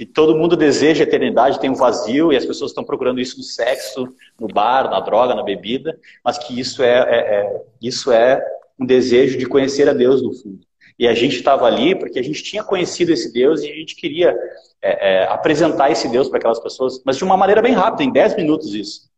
[0.00, 3.42] E todo mundo deseja eternidade, tem um vazio, e as pessoas estão procurando isso no
[3.42, 4.08] sexo,
[4.40, 8.42] no bar, na droga, na bebida, mas que isso é, é, é isso é
[8.78, 10.60] um desejo de conhecer a Deus no fundo.
[10.98, 13.96] E a gente estava ali porque a gente tinha conhecido esse Deus e a gente
[13.96, 14.36] queria
[14.80, 18.12] é, é, apresentar esse Deus para aquelas pessoas, mas de uma maneira bem rápida, em
[18.12, 19.10] 10 minutos isso.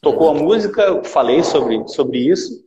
[0.00, 2.64] Tocou a música, falei sobre, sobre isso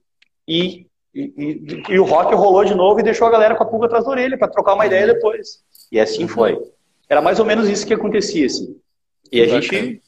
[0.48, 3.86] e, e, e, o rock rolou de novo e deixou a galera com a pulga
[3.86, 5.64] atrás da orelha para trocar uma ideia depois.
[5.92, 6.60] E assim foi.
[7.08, 8.46] Era mais ou menos isso que acontecia.
[8.46, 8.78] Assim.
[9.32, 10.02] E a gente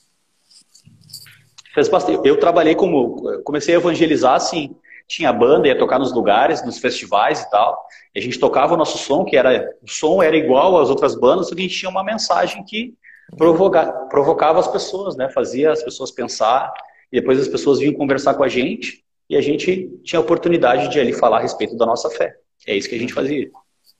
[1.74, 2.28] fez bastante.
[2.28, 3.41] Eu trabalhei como.
[3.43, 4.76] Comecei a evangelizar assim
[5.14, 7.80] tinha banda, ia tocar nos lugares, nos festivais e tal.
[8.16, 11.16] E a gente tocava o nosso som, que era o som era igual às outras
[11.16, 12.95] bandas, só que a gente tinha uma mensagem que
[13.38, 15.30] provoca, provocava as pessoas, né?
[15.30, 16.74] Fazia as pessoas pensar,
[17.11, 20.89] e depois as pessoas vinham conversar com a gente, e a gente tinha a oportunidade
[20.89, 22.36] de ali falar a respeito da nossa fé.
[22.68, 23.49] É isso que a gente fazia.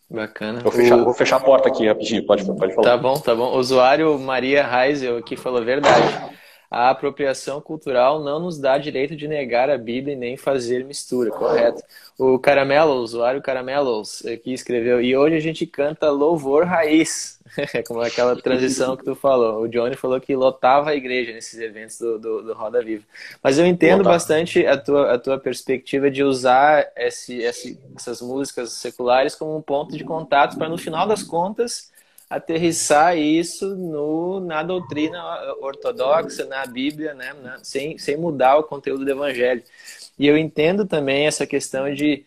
[0.10, 0.62] Bacana.
[0.62, 1.04] Vou fechar, o...
[1.06, 2.90] vou fechar a porta aqui rapidinho, pode, pode falar.
[2.90, 3.54] Tá bom, tá bom.
[3.54, 6.34] O usuário Maria Reisel aqui falou a verdade
[6.74, 11.30] a apropriação cultural não nos dá direito de negar a Bíblia e nem fazer mistura,
[11.30, 11.84] correto?
[12.18, 17.40] O Caramelo, o usuário Caramelos, aqui escreveu, e hoje a gente canta louvor raiz,
[17.88, 19.62] como aquela transição que tu falou.
[19.62, 23.04] O Johnny falou que lotava a igreja nesses eventos do, do, do Roda Viva.
[23.44, 24.16] Mas eu entendo Lotava.
[24.16, 29.62] bastante a tua, a tua perspectiva de usar esse, esse, essas músicas seculares como um
[29.62, 31.93] ponto de contato para, no final das contas,
[32.36, 35.20] aterrissar isso no, na doutrina
[35.62, 37.34] ortodoxa, na Bíblia, né?
[37.34, 39.64] Na, sem, sem mudar o conteúdo do Evangelho.
[40.18, 42.26] E eu entendo também essa questão de,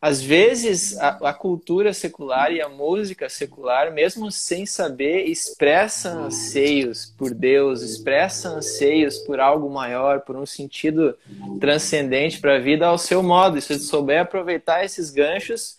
[0.00, 7.06] às vezes, a, a cultura secular e a música secular, mesmo sem saber, expressa anseios
[7.16, 11.16] por Deus, expressa anseios por algo maior, por um sentido
[11.60, 13.58] transcendente para a vida ao seu modo.
[13.58, 15.78] E se souber aproveitar esses ganchos,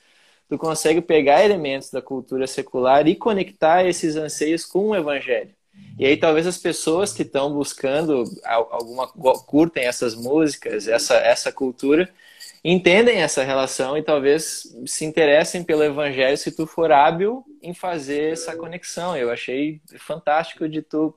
[0.49, 5.51] tu consegue pegar elementos da cultura secular e conectar esses anseios com o evangelho.
[5.99, 12.09] E aí talvez as pessoas que estão buscando alguma curtem essas músicas, essa essa cultura,
[12.63, 18.33] entendem essa relação e talvez se interessem pelo evangelho se tu for hábil em fazer
[18.33, 19.15] essa conexão.
[19.15, 21.13] Eu achei fantástico de tu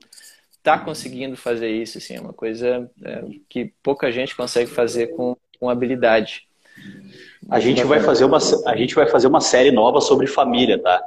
[0.63, 5.35] tá conseguindo fazer isso, assim, é uma coisa é, que pouca gente consegue fazer com,
[5.59, 6.47] com habilidade.
[7.49, 11.01] A gente vai fazer uma, a gente vai fazer uma série nova sobre família, tá?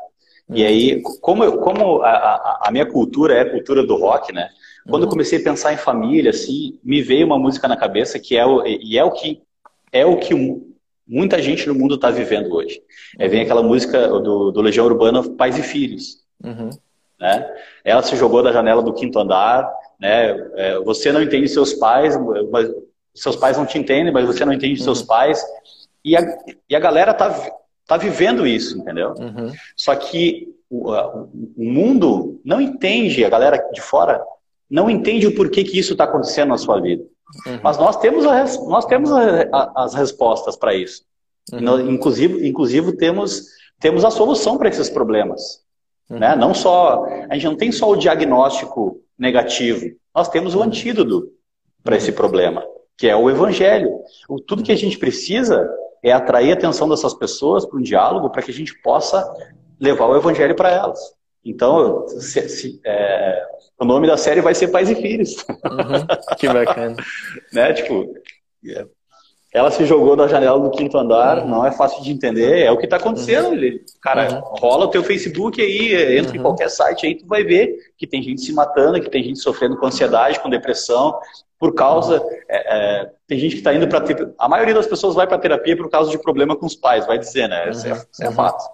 [0.51, 0.69] E uhum.
[0.69, 4.49] aí, como, como a, a, minha cultura é a cultura do rock, né?
[4.89, 5.13] Quando eu uhum.
[5.13, 8.67] comecei a pensar em família, assim, me veio uma música na cabeça que é o,
[8.67, 9.41] e é o que
[9.91, 10.35] é o que
[11.07, 12.83] muita gente no mundo está vivendo hoje.
[13.19, 16.25] É, vem aquela música do, do Legião Urbana, Pais e Filhos.
[16.43, 16.71] Uhum.
[17.19, 17.49] Né?
[17.85, 19.71] Ela se jogou da janela do quinto andar,
[20.01, 20.31] né?
[20.57, 22.15] É, você não entende seus pais,
[22.51, 22.69] mas
[23.15, 24.85] seus pais não te entendem, mas você não entende uhum.
[24.85, 25.43] seus pais.
[26.05, 26.21] E a,
[26.69, 27.35] e a galera tá,
[27.87, 29.15] tá vivendo isso, entendeu?
[29.19, 29.53] Uhum.
[29.77, 34.23] Só que o, o, mundo não entende, a galera de fora
[34.69, 37.05] não entende o porquê que isso está acontecendo na sua vida.
[37.47, 37.61] Uhum.
[37.63, 41.05] Mas nós temos, a, nós temos a, a, as respostas para isso.
[41.53, 41.61] Uhum.
[41.61, 43.47] Nós, inclusive, inclusive temos,
[43.81, 45.63] temos a solução para esses problemas.
[46.11, 46.19] Uhum.
[46.19, 46.37] Né?
[46.37, 50.65] Não só, a gente não tem só o diagnóstico negativo, nós temos o uhum.
[50.65, 51.29] antídoto
[51.83, 52.65] para esse problema,
[52.97, 53.91] que é o evangelho.
[54.29, 55.69] O, tudo que a gente precisa
[56.05, 59.27] é atrair a atenção dessas pessoas para um diálogo para que a gente possa
[59.81, 61.01] levar o evangelho para elas.
[61.43, 63.43] Então, se, se, é,
[63.81, 65.35] o nome da série vai ser Pais e Filhos.
[65.49, 66.07] Uhum,
[66.39, 66.97] que bacana.
[67.53, 67.73] né?
[67.73, 68.15] Tipo,
[68.69, 68.87] é,
[69.55, 72.77] ela se jogou da janela do quinto andar, não é fácil de entender, é o
[72.77, 73.55] que está acontecendo.
[73.55, 73.79] Uhum.
[74.03, 74.41] Cara, uhum.
[74.59, 76.43] rola o teu Facebook aí, entra em uhum.
[76.43, 79.77] qualquer site aí, tu vai ver que tem gente se matando, que tem gente sofrendo
[79.77, 81.17] com ansiedade, com depressão,
[81.57, 82.21] por causa.
[82.49, 84.05] É, é, tem gente que está indo para.
[84.41, 87.17] A maioria das pessoas vai para terapia por causa de problema com os pais, vai
[87.17, 87.71] dizer, né?
[87.71, 87.99] Isso é, uhum.
[88.13, 88.65] isso é fato.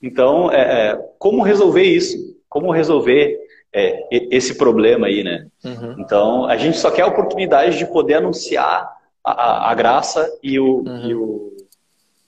[0.00, 2.16] Então, é, é, como resolver isso?
[2.48, 3.40] Como resolver
[3.72, 5.48] é, esse problema aí, né?
[5.64, 5.96] Uhum.
[5.98, 8.95] Então, a gente só quer a oportunidade de poder anunciar
[9.26, 11.08] a, a graça e o, uhum.
[11.08, 11.56] e o,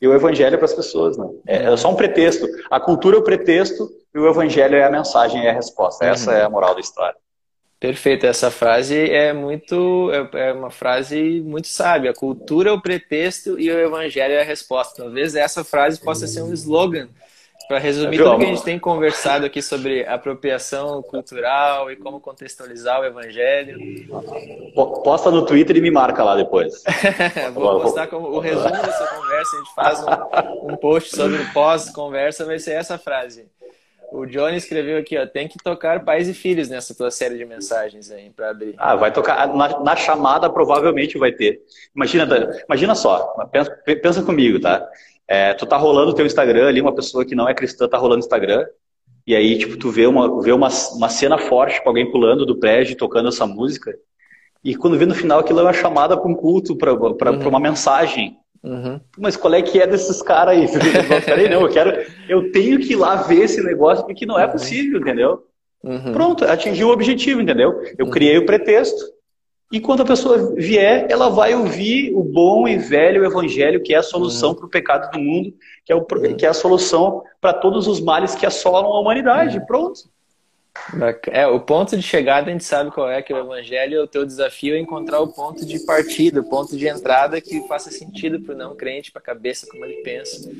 [0.02, 1.28] e o evangelho para as pessoas, né?
[1.46, 2.46] É, é, só um pretexto.
[2.68, 6.04] A cultura é o pretexto e o evangelho é a mensagem, é a resposta.
[6.04, 6.10] Uhum.
[6.10, 7.16] Essa é a moral da história.
[7.78, 12.10] Perfeito, essa frase é muito é, é uma frase muito sábia.
[12.10, 15.04] A cultura é o pretexto e o evangelho é a resposta.
[15.04, 17.08] Talvez essa frase possa ser um slogan
[17.68, 23.00] para resumir tudo que a gente tem conversado aqui sobre apropriação cultural e como contextualizar
[23.00, 23.78] o evangelho.
[24.74, 26.82] Posta no Twitter e me marca lá depois.
[27.52, 29.56] Vou postar como o resumo dessa conversa.
[29.56, 33.46] A gente faz um, um post sobre o pós-conversa, vai ser essa frase.
[34.10, 37.44] O Johnny escreveu aqui, ó, tem que tocar pais e filhos nessa tua série de
[37.44, 38.74] mensagens aí para abrir.
[38.78, 41.60] Ah, vai tocar na, na, chamada provavelmente vai ter.
[41.94, 42.26] Imagina,
[42.64, 43.70] imagina só, pensa,
[44.02, 44.88] pensa comigo, tá?
[45.28, 47.98] É, tu tá rolando o teu Instagram ali, uma pessoa que não é cristã tá
[47.98, 48.64] rolando Instagram,
[49.26, 52.58] e aí, tipo, tu vê uma, vê uma, uma cena forte com alguém pulando do
[52.58, 53.94] prédio tocando essa música,
[54.64, 57.48] e quando vê no final aquilo é uma chamada para um culto, para uhum.
[57.48, 58.38] uma mensagem.
[58.62, 59.00] Uhum.
[59.18, 60.66] Mas qual é que é desses caras aí?
[61.24, 62.04] Peraí, não, eu quero.
[62.28, 64.52] Eu tenho que ir lá ver esse negócio, porque não é uhum.
[64.52, 65.44] possível, entendeu?
[65.82, 66.12] Uhum.
[66.12, 67.80] Pronto, atingiu o objetivo, entendeu?
[67.96, 68.10] Eu uhum.
[68.10, 68.98] criei o pretexto,
[69.70, 73.98] e quando a pessoa vier, ela vai ouvir o bom e velho evangelho, que é
[73.98, 74.54] a solução uhum.
[74.54, 75.54] para o pecado do mundo,
[75.84, 76.36] que é, o, uhum.
[76.36, 79.58] que é a solução para todos os males que assolam a humanidade.
[79.58, 79.66] Uhum.
[79.66, 80.10] Pronto.
[81.30, 84.06] É, o ponto de chegada a gente sabe qual é, que é o evangelho, o
[84.06, 88.40] teu desafio é encontrar o ponto de partida, o ponto de entrada que faça sentido
[88.40, 90.50] para o não crente, para a cabeça, como ele pensa.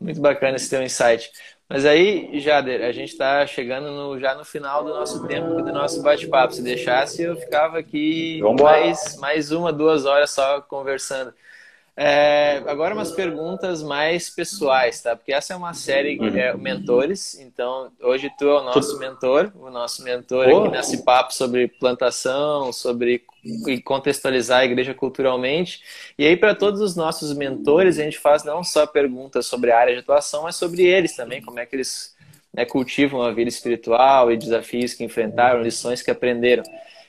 [0.00, 1.30] Muito bacana esse teu insight.
[1.68, 5.72] Mas aí, Jader, a gente está chegando no, já no final do nosso tempo, do
[5.72, 6.54] nosso bate-papo.
[6.54, 11.34] Se deixasse, eu ficava aqui mais, mais uma, duas horas só conversando.
[11.98, 15.16] É, agora umas perguntas mais pessoais, tá?
[15.16, 19.50] Porque essa é uma série que é mentores, então hoje tu é o nosso mentor,
[19.58, 20.58] o nosso mentor oh.
[20.58, 23.24] aqui nesse papo sobre plantação, sobre
[23.82, 25.80] contextualizar a igreja culturalmente.
[26.18, 29.78] E aí para todos os nossos mentores a gente faz não só perguntas sobre a
[29.78, 32.14] área de atuação, mas sobre eles também, como é que eles
[32.52, 36.62] né, cultivam a vida espiritual e desafios que enfrentaram, lições que aprenderam.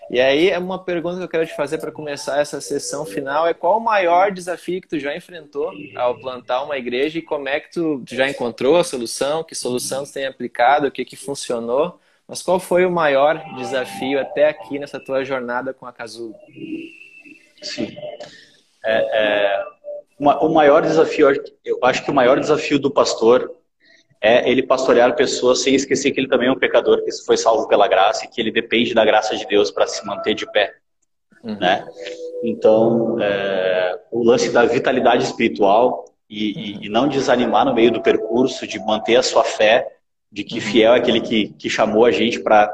[0.10, 3.54] E aí, uma pergunta que eu quero te fazer para começar essa sessão final é
[3.54, 7.60] qual o maior desafio que tu já enfrentou ao plantar uma igreja e como é
[7.60, 12.00] que tu, já encontrou a solução, que solução tu tem aplicado, o que, que funcionou,
[12.26, 16.36] mas qual foi o maior desafio até aqui nessa tua jornada com a Casulo?
[17.62, 17.96] Sim.
[18.86, 19.66] É, é,
[20.20, 21.28] o maior desafio,
[21.66, 23.54] eu acho que o maior desafio do pastor
[24.22, 27.68] é ele pastorear pessoas sem esquecer que ele também é um pecador, que foi salvo
[27.68, 30.74] pela graça e que ele depende da graça de Deus para se manter de pé.
[31.44, 31.58] Uhum.
[31.58, 31.88] Né?
[32.44, 36.84] Então, é, o lance da vitalidade espiritual e, uhum.
[36.84, 39.88] e, não desanimar no meio do percurso, de manter a sua fé,
[40.32, 40.62] de que uhum.
[40.62, 42.72] fiel é aquele que, que chamou a gente para.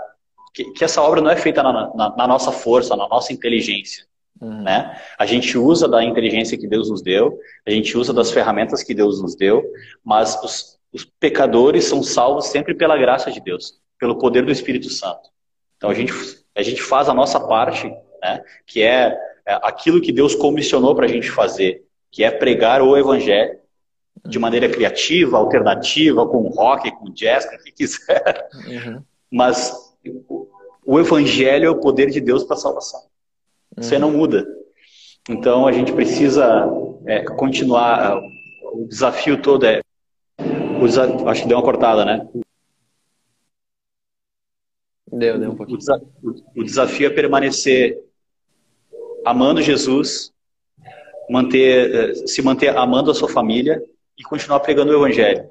[0.54, 4.06] Que, que, essa obra não é feita na, na, na nossa força, na nossa inteligência.
[4.40, 4.64] Uhum.
[4.64, 5.00] Né?
[5.18, 8.94] A gente usa da inteligência que Deus nos deu, a gente usa das ferramentas que
[8.94, 9.64] Deus nos deu,
[10.04, 14.90] mas os, os pecadores são salvos sempre pela graça de Deus, pelo poder do Espírito
[14.90, 15.30] Santo.
[15.78, 16.14] Então a gente,
[16.56, 17.88] a gente faz a nossa parte,
[18.22, 22.82] né, que é, é aquilo que Deus comissionou para a gente fazer, que é pregar
[22.82, 23.60] o Evangelho
[24.26, 28.48] de maneira criativa, alternativa, com rock, com jazz, com o que quiser.
[28.68, 29.04] Uhum.
[29.30, 29.74] Mas
[30.86, 33.02] o Evangelho é o poder de Deus para a salvação.
[33.76, 33.84] Uhum.
[33.84, 34.46] Você não muda.
[35.30, 36.68] Então a gente precisa
[37.06, 38.22] é, continuar.
[38.74, 39.82] O desafio todo é.
[41.28, 42.28] Acho que deu uma cortada, né?
[45.12, 45.80] Deu, deu um pouquinho.
[46.56, 48.04] O, desafio é permanecer
[49.26, 50.34] amando Jesus,
[51.30, 53.82] manter, é, se manter amando a sua família
[54.18, 55.50] e continuar pregando o evangelho.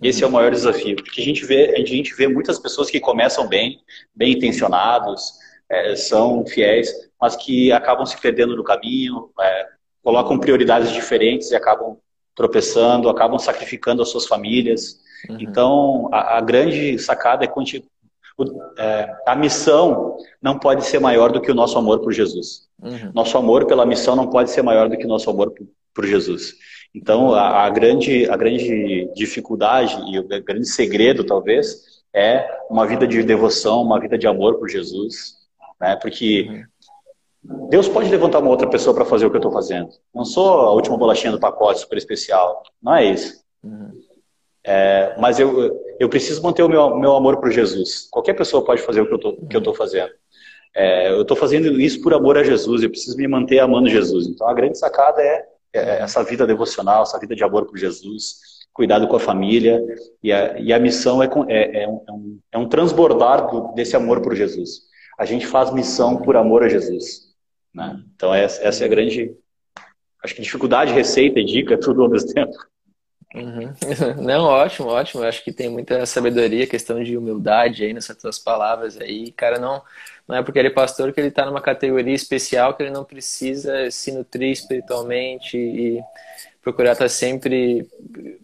[0.00, 2.98] Esse é o maior desafio, porque a gente vê, a gente vê muitas pessoas que
[2.98, 3.80] começam bem,
[4.14, 5.32] bem intencionados,
[5.68, 9.68] é, são fiéis, mas que acabam se perdendo no caminho, é,
[10.02, 11.98] colocam prioridades diferentes e acabam
[12.34, 15.00] tropeçando, acabam sacrificando as suas famílias.
[15.28, 15.36] Uhum.
[15.40, 17.48] Então, a, a, grande sacada é,
[18.78, 22.68] é, a missão não pode ser maior do que o nosso amor por Jesus.
[22.82, 23.12] Uhum.
[23.14, 26.06] Nosso amor pela missão não pode ser maior do que o nosso amor por, por
[26.06, 26.54] Jesus.
[26.94, 33.06] Então, a, a, grande, a grande dificuldade e o grande segredo, talvez, é uma vida
[33.06, 35.36] de devoção, uma vida de amor por Jesus.
[35.80, 35.96] Né?
[35.96, 36.64] Porque
[37.68, 39.88] Deus pode levantar uma outra pessoa para fazer o que eu estou fazendo.
[40.14, 42.62] Não sou a última bolachinha do pacote super especial.
[42.82, 43.42] Não é isso.
[44.64, 48.08] É, mas eu, eu preciso manter o meu, meu amor por Jesus.
[48.10, 50.10] Qualquer pessoa pode fazer o que eu estou fazendo.
[50.74, 52.82] É, eu estou fazendo isso por amor a Jesus.
[52.82, 54.28] Eu preciso me manter amando Jesus.
[54.28, 58.36] Então, a grande sacada é é, essa vida devocional, essa vida de amor por Jesus,
[58.72, 59.82] cuidado com a família,
[60.22, 64.34] e a, e a missão é, é, é, um, é um transbordar desse amor por
[64.34, 64.82] Jesus.
[65.18, 67.31] A gente faz missão por amor a Jesus.
[67.74, 68.02] Né?
[68.14, 69.34] Então, essa, essa é a grande,
[70.22, 72.52] acho que dificuldade, receita e dica, tudo ao mesmo tempo.
[73.34, 73.72] Uhum.
[74.22, 75.22] Não, ótimo, ótimo.
[75.22, 79.32] Eu acho que tem muita sabedoria, questão de humildade aí nessas tuas palavras aí.
[79.32, 79.82] Cara, não,
[80.28, 83.04] não é porque ele é pastor que ele está numa categoria especial que ele não
[83.04, 86.02] precisa se nutrir espiritualmente e
[86.62, 87.88] procurar estar tá sempre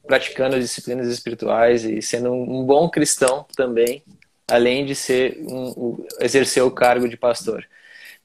[0.06, 4.02] praticando as disciplinas espirituais e sendo um bom cristão também,
[4.48, 7.64] além de ser um, um, exercer o cargo de pastor.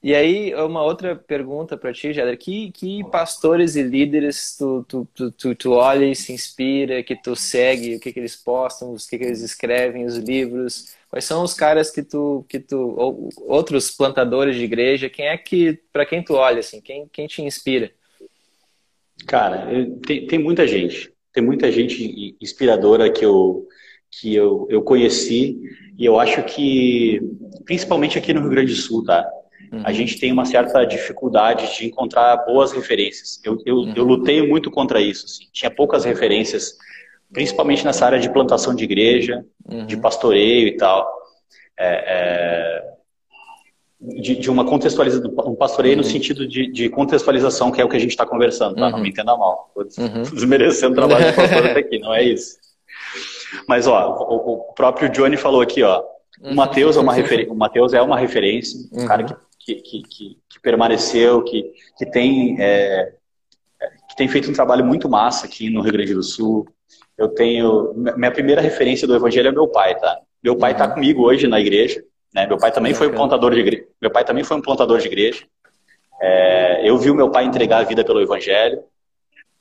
[0.04, 2.36] E aí, uma outra pergunta para ti, Jader.
[2.36, 7.16] Que, que pastores e líderes tu, tu, tu, tu, tu olha e se inspira, que
[7.16, 10.94] tu segue, o que, que eles postam, o que, que eles escrevem, os livros?
[11.08, 15.38] Quais são os caras que tu, que tu ou outros plantadores de igreja, quem é
[15.38, 17.90] que, para quem tu olha, assim, quem, quem te inspira?
[19.26, 19.66] Cara,
[20.06, 21.14] tem, tem muita gente.
[21.32, 23.66] Tem muita gente inspiradora que eu,
[24.10, 25.58] que eu, eu conheci
[25.96, 27.22] e eu acho que,
[27.64, 29.26] principalmente aqui no Rio Grande do Sul, tá?
[29.72, 29.82] Uhum.
[29.84, 33.40] A gente tem uma certa dificuldade de encontrar boas referências.
[33.44, 33.92] Eu, eu, uhum.
[33.96, 35.26] eu lutei muito contra isso.
[35.26, 35.44] Assim.
[35.52, 36.76] Tinha poucas referências,
[37.32, 39.86] principalmente nessa área de plantação de igreja, uhum.
[39.86, 41.08] de pastoreio e tal.
[41.78, 42.94] É, é,
[44.20, 46.08] de, de, uma contextualização, um pastoreio no uhum.
[46.08, 48.90] sentido de, de, contextualização, que é o que a gente está conversando, tá?
[48.90, 49.06] Não me uhum.
[49.06, 49.72] entenda mal.
[49.88, 50.22] Estou uhum.
[50.34, 52.58] desmerecendo o trabalho do pastor até aqui, não é isso.
[53.68, 56.02] Mas, ó, o, o próprio Johnny falou aqui, ó,
[56.42, 57.50] o Mateus é uma, refer...
[57.50, 59.34] o Mateus é uma referência, um cara que
[59.64, 63.14] que, que, que, que permaneceu, que, que, tem, é,
[64.08, 66.66] que tem feito um trabalho muito massa aqui no Rio Grande do Sul.
[67.16, 67.94] Eu tenho.
[67.94, 70.20] Minha primeira referência do Evangelho é meu pai, tá?
[70.42, 70.94] Meu pai está uhum.
[70.94, 72.04] comigo hoje na igreja.
[72.34, 72.46] Né?
[72.46, 73.86] Meu pai também foi um plantador de igreja.
[74.02, 75.46] Meu pai também foi um plantador de igreja.
[76.20, 78.82] É, eu vi o meu pai entregar a vida pelo Evangelho.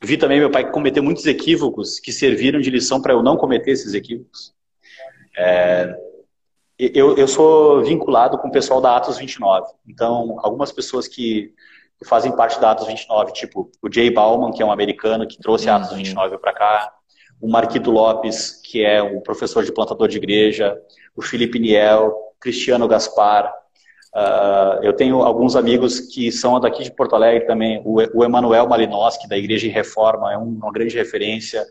[0.01, 3.71] Vi também meu pai cometer muitos equívocos que serviram de lição para eu não cometer
[3.71, 4.53] esses equívocos.
[5.37, 5.95] É,
[6.93, 9.67] eu, eu sou vinculado com o pessoal da Atos 29.
[9.87, 11.53] Então, algumas pessoas que,
[12.05, 15.69] fazem parte da Atos 29, tipo o Jay Bauman, que é um americano que trouxe
[15.69, 16.91] a Atos 29 para cá,
[17.39, 20.77] o Marquito Lopes, que é um professor de plantador de igreja,
[21.15, 23.53] o Felipe Niel, Cristiano Gaspar.
[24.15, 28.67] Uh, eu tenho alguns amigos que são daqui de Porto Alegre também, o, o Emanuel
[28.67, 31.65] Malinowski, da Igreja em Reforma, é uma grande referência.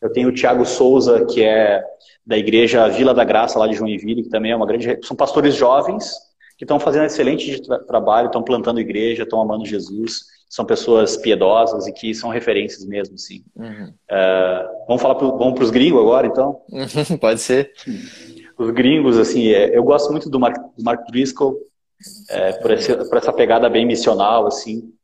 [0.00, 1.82] Eu tenho o Tiago Souza, que é
[2.26, 4.98] da igreja Vila da Graça, lá de Joinville, que também é uma grande.
[5.02, 6.12] São pastores jovens
[6.58, 11.86] que estão fazendo excelente tra trabalho, estão plantando igreja, estão amando Jesus, são pessoas piedosas
[11.86, 13.44] e que são referências mesmo, sim.
[13.54, 13.92] Uhum.
[14.10, 16.62] Uh, vamos falar pro, vamos para os gringos agora, então?
[17.20, 17.72] Pode ser.
[18.58, 21.58] Os gringos, assim, é, eu gosto muito do Mark, do Mark Driscoll,
[22.30, 24.95] é, por, esse, por, essa pegada bem missional, assim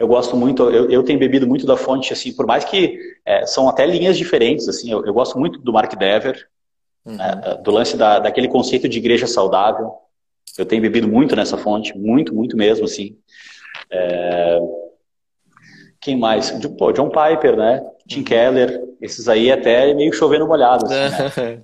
[0.00, 3.44] eu gosto muito, eu, eu tenho bebido muito da fonte, assim, por mais que é,
[3.44, 6.48] são até linhas diferentes, assim, eu, eu, gosto muito do Mark Dever,
[7.04, 7.16] uhum.
[7.16, 9.92] né, do lance da, daquele conceito de igreja saudável.
[10.56, 13.14] Eu tenho bebido muito nessa fonte, muito, muito mesmo, assim.
[13.92, 14.58] É...
[16.00, 16.50] Quem mais?
[16.78, 17.86] Pô, John Piper, né?
[18.08, 18.24] Tim uhum.
[18.24, 20.86] Keller, esses aí até meio chovendo molhado.
[20.86, 21.62] Assim, né?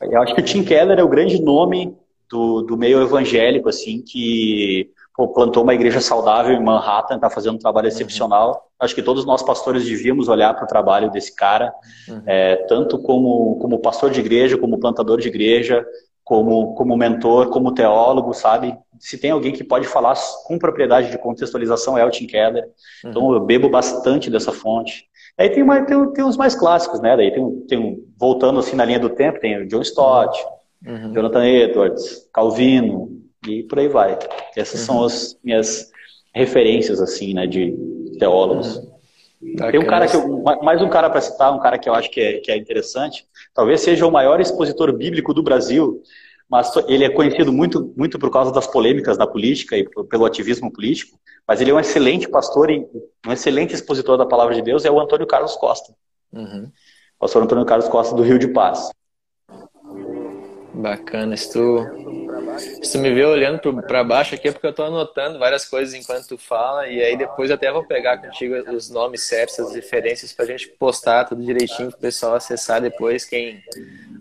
[0.02, 1.96] eu acho que o Tim Keller é o grande nome
[2.30, 4.88] do, do meio evangélico, assim, que
[5.20, 7.92] pô, plantou uma igreja saudável em Manhattan, está fazendo um trabalho uhum.
[7.92, 8.70] excepcional.
[8.78, 11.74] Acho que todos nós pastores devíamos olhar para o trabalho desse cara,
[12.08, 12.22] uhum.
[12.26, 15.84] é, tanto como, como pastor de igreja, como plantador de igreja,
[16.24, 18.74] como, como mentor, como teólogo, sabe?
[18.98, 20.14] se tem alguém que pode falar
[20.44, 22.64] com propriedade de contextualização é o Tim Keller.
[23.04, 23.34] Então uhum.
[23.34, 25.04] eu bebo bastante dessa fonte.
[25.38, 27.16] Aí tem, mais, tem, tem uns mais clássicos, né?
[27.16, 30.38] Daí tem, tem voltando assim na linha do tempo, tem o John Stott,
[30.86, 31.12] uhum.
[31.14, 34.18] Jonathan Edwards, Calvino e por aí vai.
[34.56, 34.86] Essas uhum.
[34.86, 35.90] são as minhas
[36.34, 37.74] referências assim, né, de
[38.18, 38.76] teólogos.
[38.76, 39.56] Uhum.
[39.70, 42.10] Tem um cara que eu, mais um cara para citar, um cara que eu acho
[42.10, 43.26] que é, que é interessante.
[43.54, 46.02] Talvez seja o maior expositor bíblico do Brasil,
[46.48, 50.70] mas ele é conhecido muito, muito por causa das polêmicas da política e pelo ativismo
[50.70, 51.18] político.
[51.48, 52.86] Mas ele é um excelente pastor e
[53.26, 54.84] um excelente expositor da palavra de Deus.
[54.84, 55.94] É o Antônio Carlos Costa.
[56.32, 56.70] Uhum.
[57.18, 58.90] Pastor Antônio Carlos Costa do Rio de Paz.
[60.74, 61.34] Bacana.
[61.52, 62.29] Tu,
[62.82, 65.94] se tu me vê olhando para baixo aqui é porque eu estou anotando várias coisas
[65.94, 70.32] enquanto tu fala e aí depois até vou pegar contigo os nomes certos, as referências
[70.32, 73.62] para a gente postar tudo direitinho para o pessoal acessar depois quem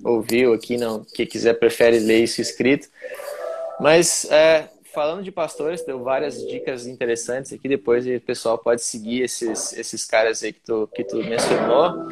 [0.04, 2.88] ouviu aqui, não, que quiser prefere ler isso escrito.
[3.80, 7.68] Mas é, falando de pastores, deu várias dicas interessantes aqui.
[7.68, 12.08] Depois o pessoal pode seguir esses, esses caras aí que tu, que tu mencionou.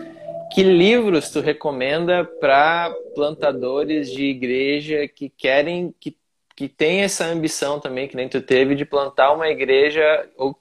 [0.54, 6.16] Que livros tu recomenda para plantadores de igreja que querem, que,
[6.58, 10.60] que tem essa ambição também, que nem tu teve, de plantar uma igreja ou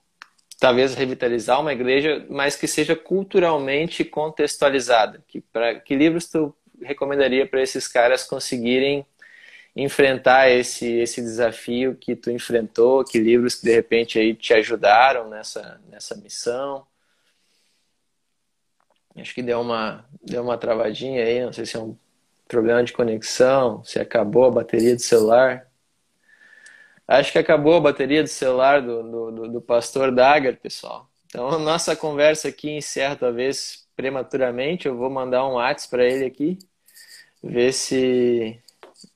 [0.61, 5.25] talvez revitalizar uma igreja, mas que seja culturalmente contextualizada?
[5.27, 5.43] Que,
[5.87, 9.07] que livros tu recomendaria para esses caras conseguirem
[9.75, 13.03] enfrentar esse, esse desafio que tu enfrentou?
[13.03, 16.87] Que livros que de repente aí te ajudaram nessa, nessa missão?
[19.17, 21.97] Acho que deu uma, deu uma travadinha aí, não sei se é um
[22.47, 25.67] problema de conexão, se acabou a bateria do celular.
[27.07, 31.09] Acho que acabou a bateria do celular do, do, do pastor Dagger, pessoal.
[31.27, 34.87] Então, nossa conversa aqui encerra talvez prematuramente.
[34.87, 36.59] Eu vou mandar um WhatsApp para ele aqui,
[37.43, 38.61] ver se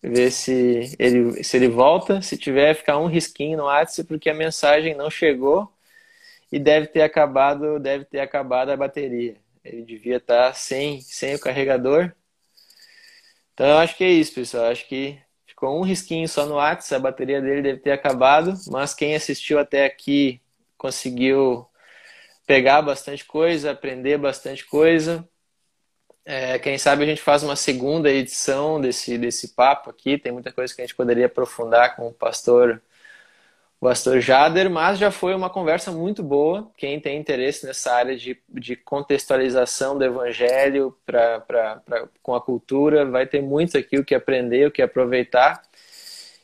[0.02, 2.22] ver se ele se ele volta.
[2.22, 5.72] Se tiver, ficar um risquinho no WhatsApp porque a mensagem não chegou
[6.52, 9.36] e deve ter acabado, deve ter acabado a bateria.
[9.64, 12.12] Ele devia estar sem, sem o carregador.
[13.54, 14.66] Então eu acho que é isso, pessoal.
[14.66, 15.18] Eu acho que
[15.60, 19.58] ficou um risquinho só no WhatsApp, a bateria dele deve ter acabado, mas quem assistiu
[19.58, 20.40] até aqui
[20.78, 21.66] conseguiu
[22.46, 25.28] pegar bastante coisa, aprender bastante coisa.
[26.24, 30.16] É, quem sabe a gente faz uma segunda edição desse, desse papo aqui.
[30.16, 32.80] Tem muita coisa que a gente poderia aprofundar com o pastor
[33.80, 36.70] o pastor Jader, mas já foi uma conversa muito boa.
[36.76, 42.40] Quem tem interesse nessa área de, de contextualização do evangelho pra, pra, pra, com a
[42.40, 45.62] cultura, vai ter muito aqui o que aprender, o que aproveitar.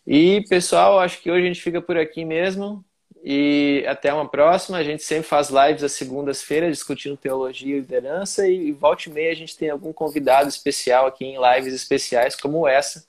[0.06, 2.82] E, pessoal, acho que hoje a gente fica por aqui mesmo.
[3.22, 4.78] E até uma próxima.
[4.78, 8.48] A gente sempre faz lives às segundas-feiras discutindo teologia e liderança.
[8.48, 12.36] E, e volta e meia a gente tem algum convidado especial aqui em lives especiais,
[12.36, 13.04] como essa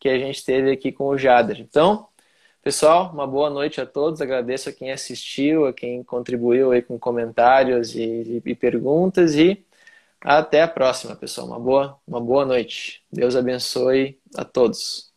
[0.00, 1.60] que a gente teve aqui com o Jader.
[1.60, 2.08] Então,
[2.62, 4.20] Pessoal, uma boa noite a todos.
[4.20, 9.66] Agradeço a quem assistiu, a quem contribuiu aí com comentários e, e, perguntas e
[10.20, 11.48] até a próxima, pessoal.
[11.48, 13.04] Uma boa, uma boa noite.
[13.12, 15.11] Deus abençoe a todos.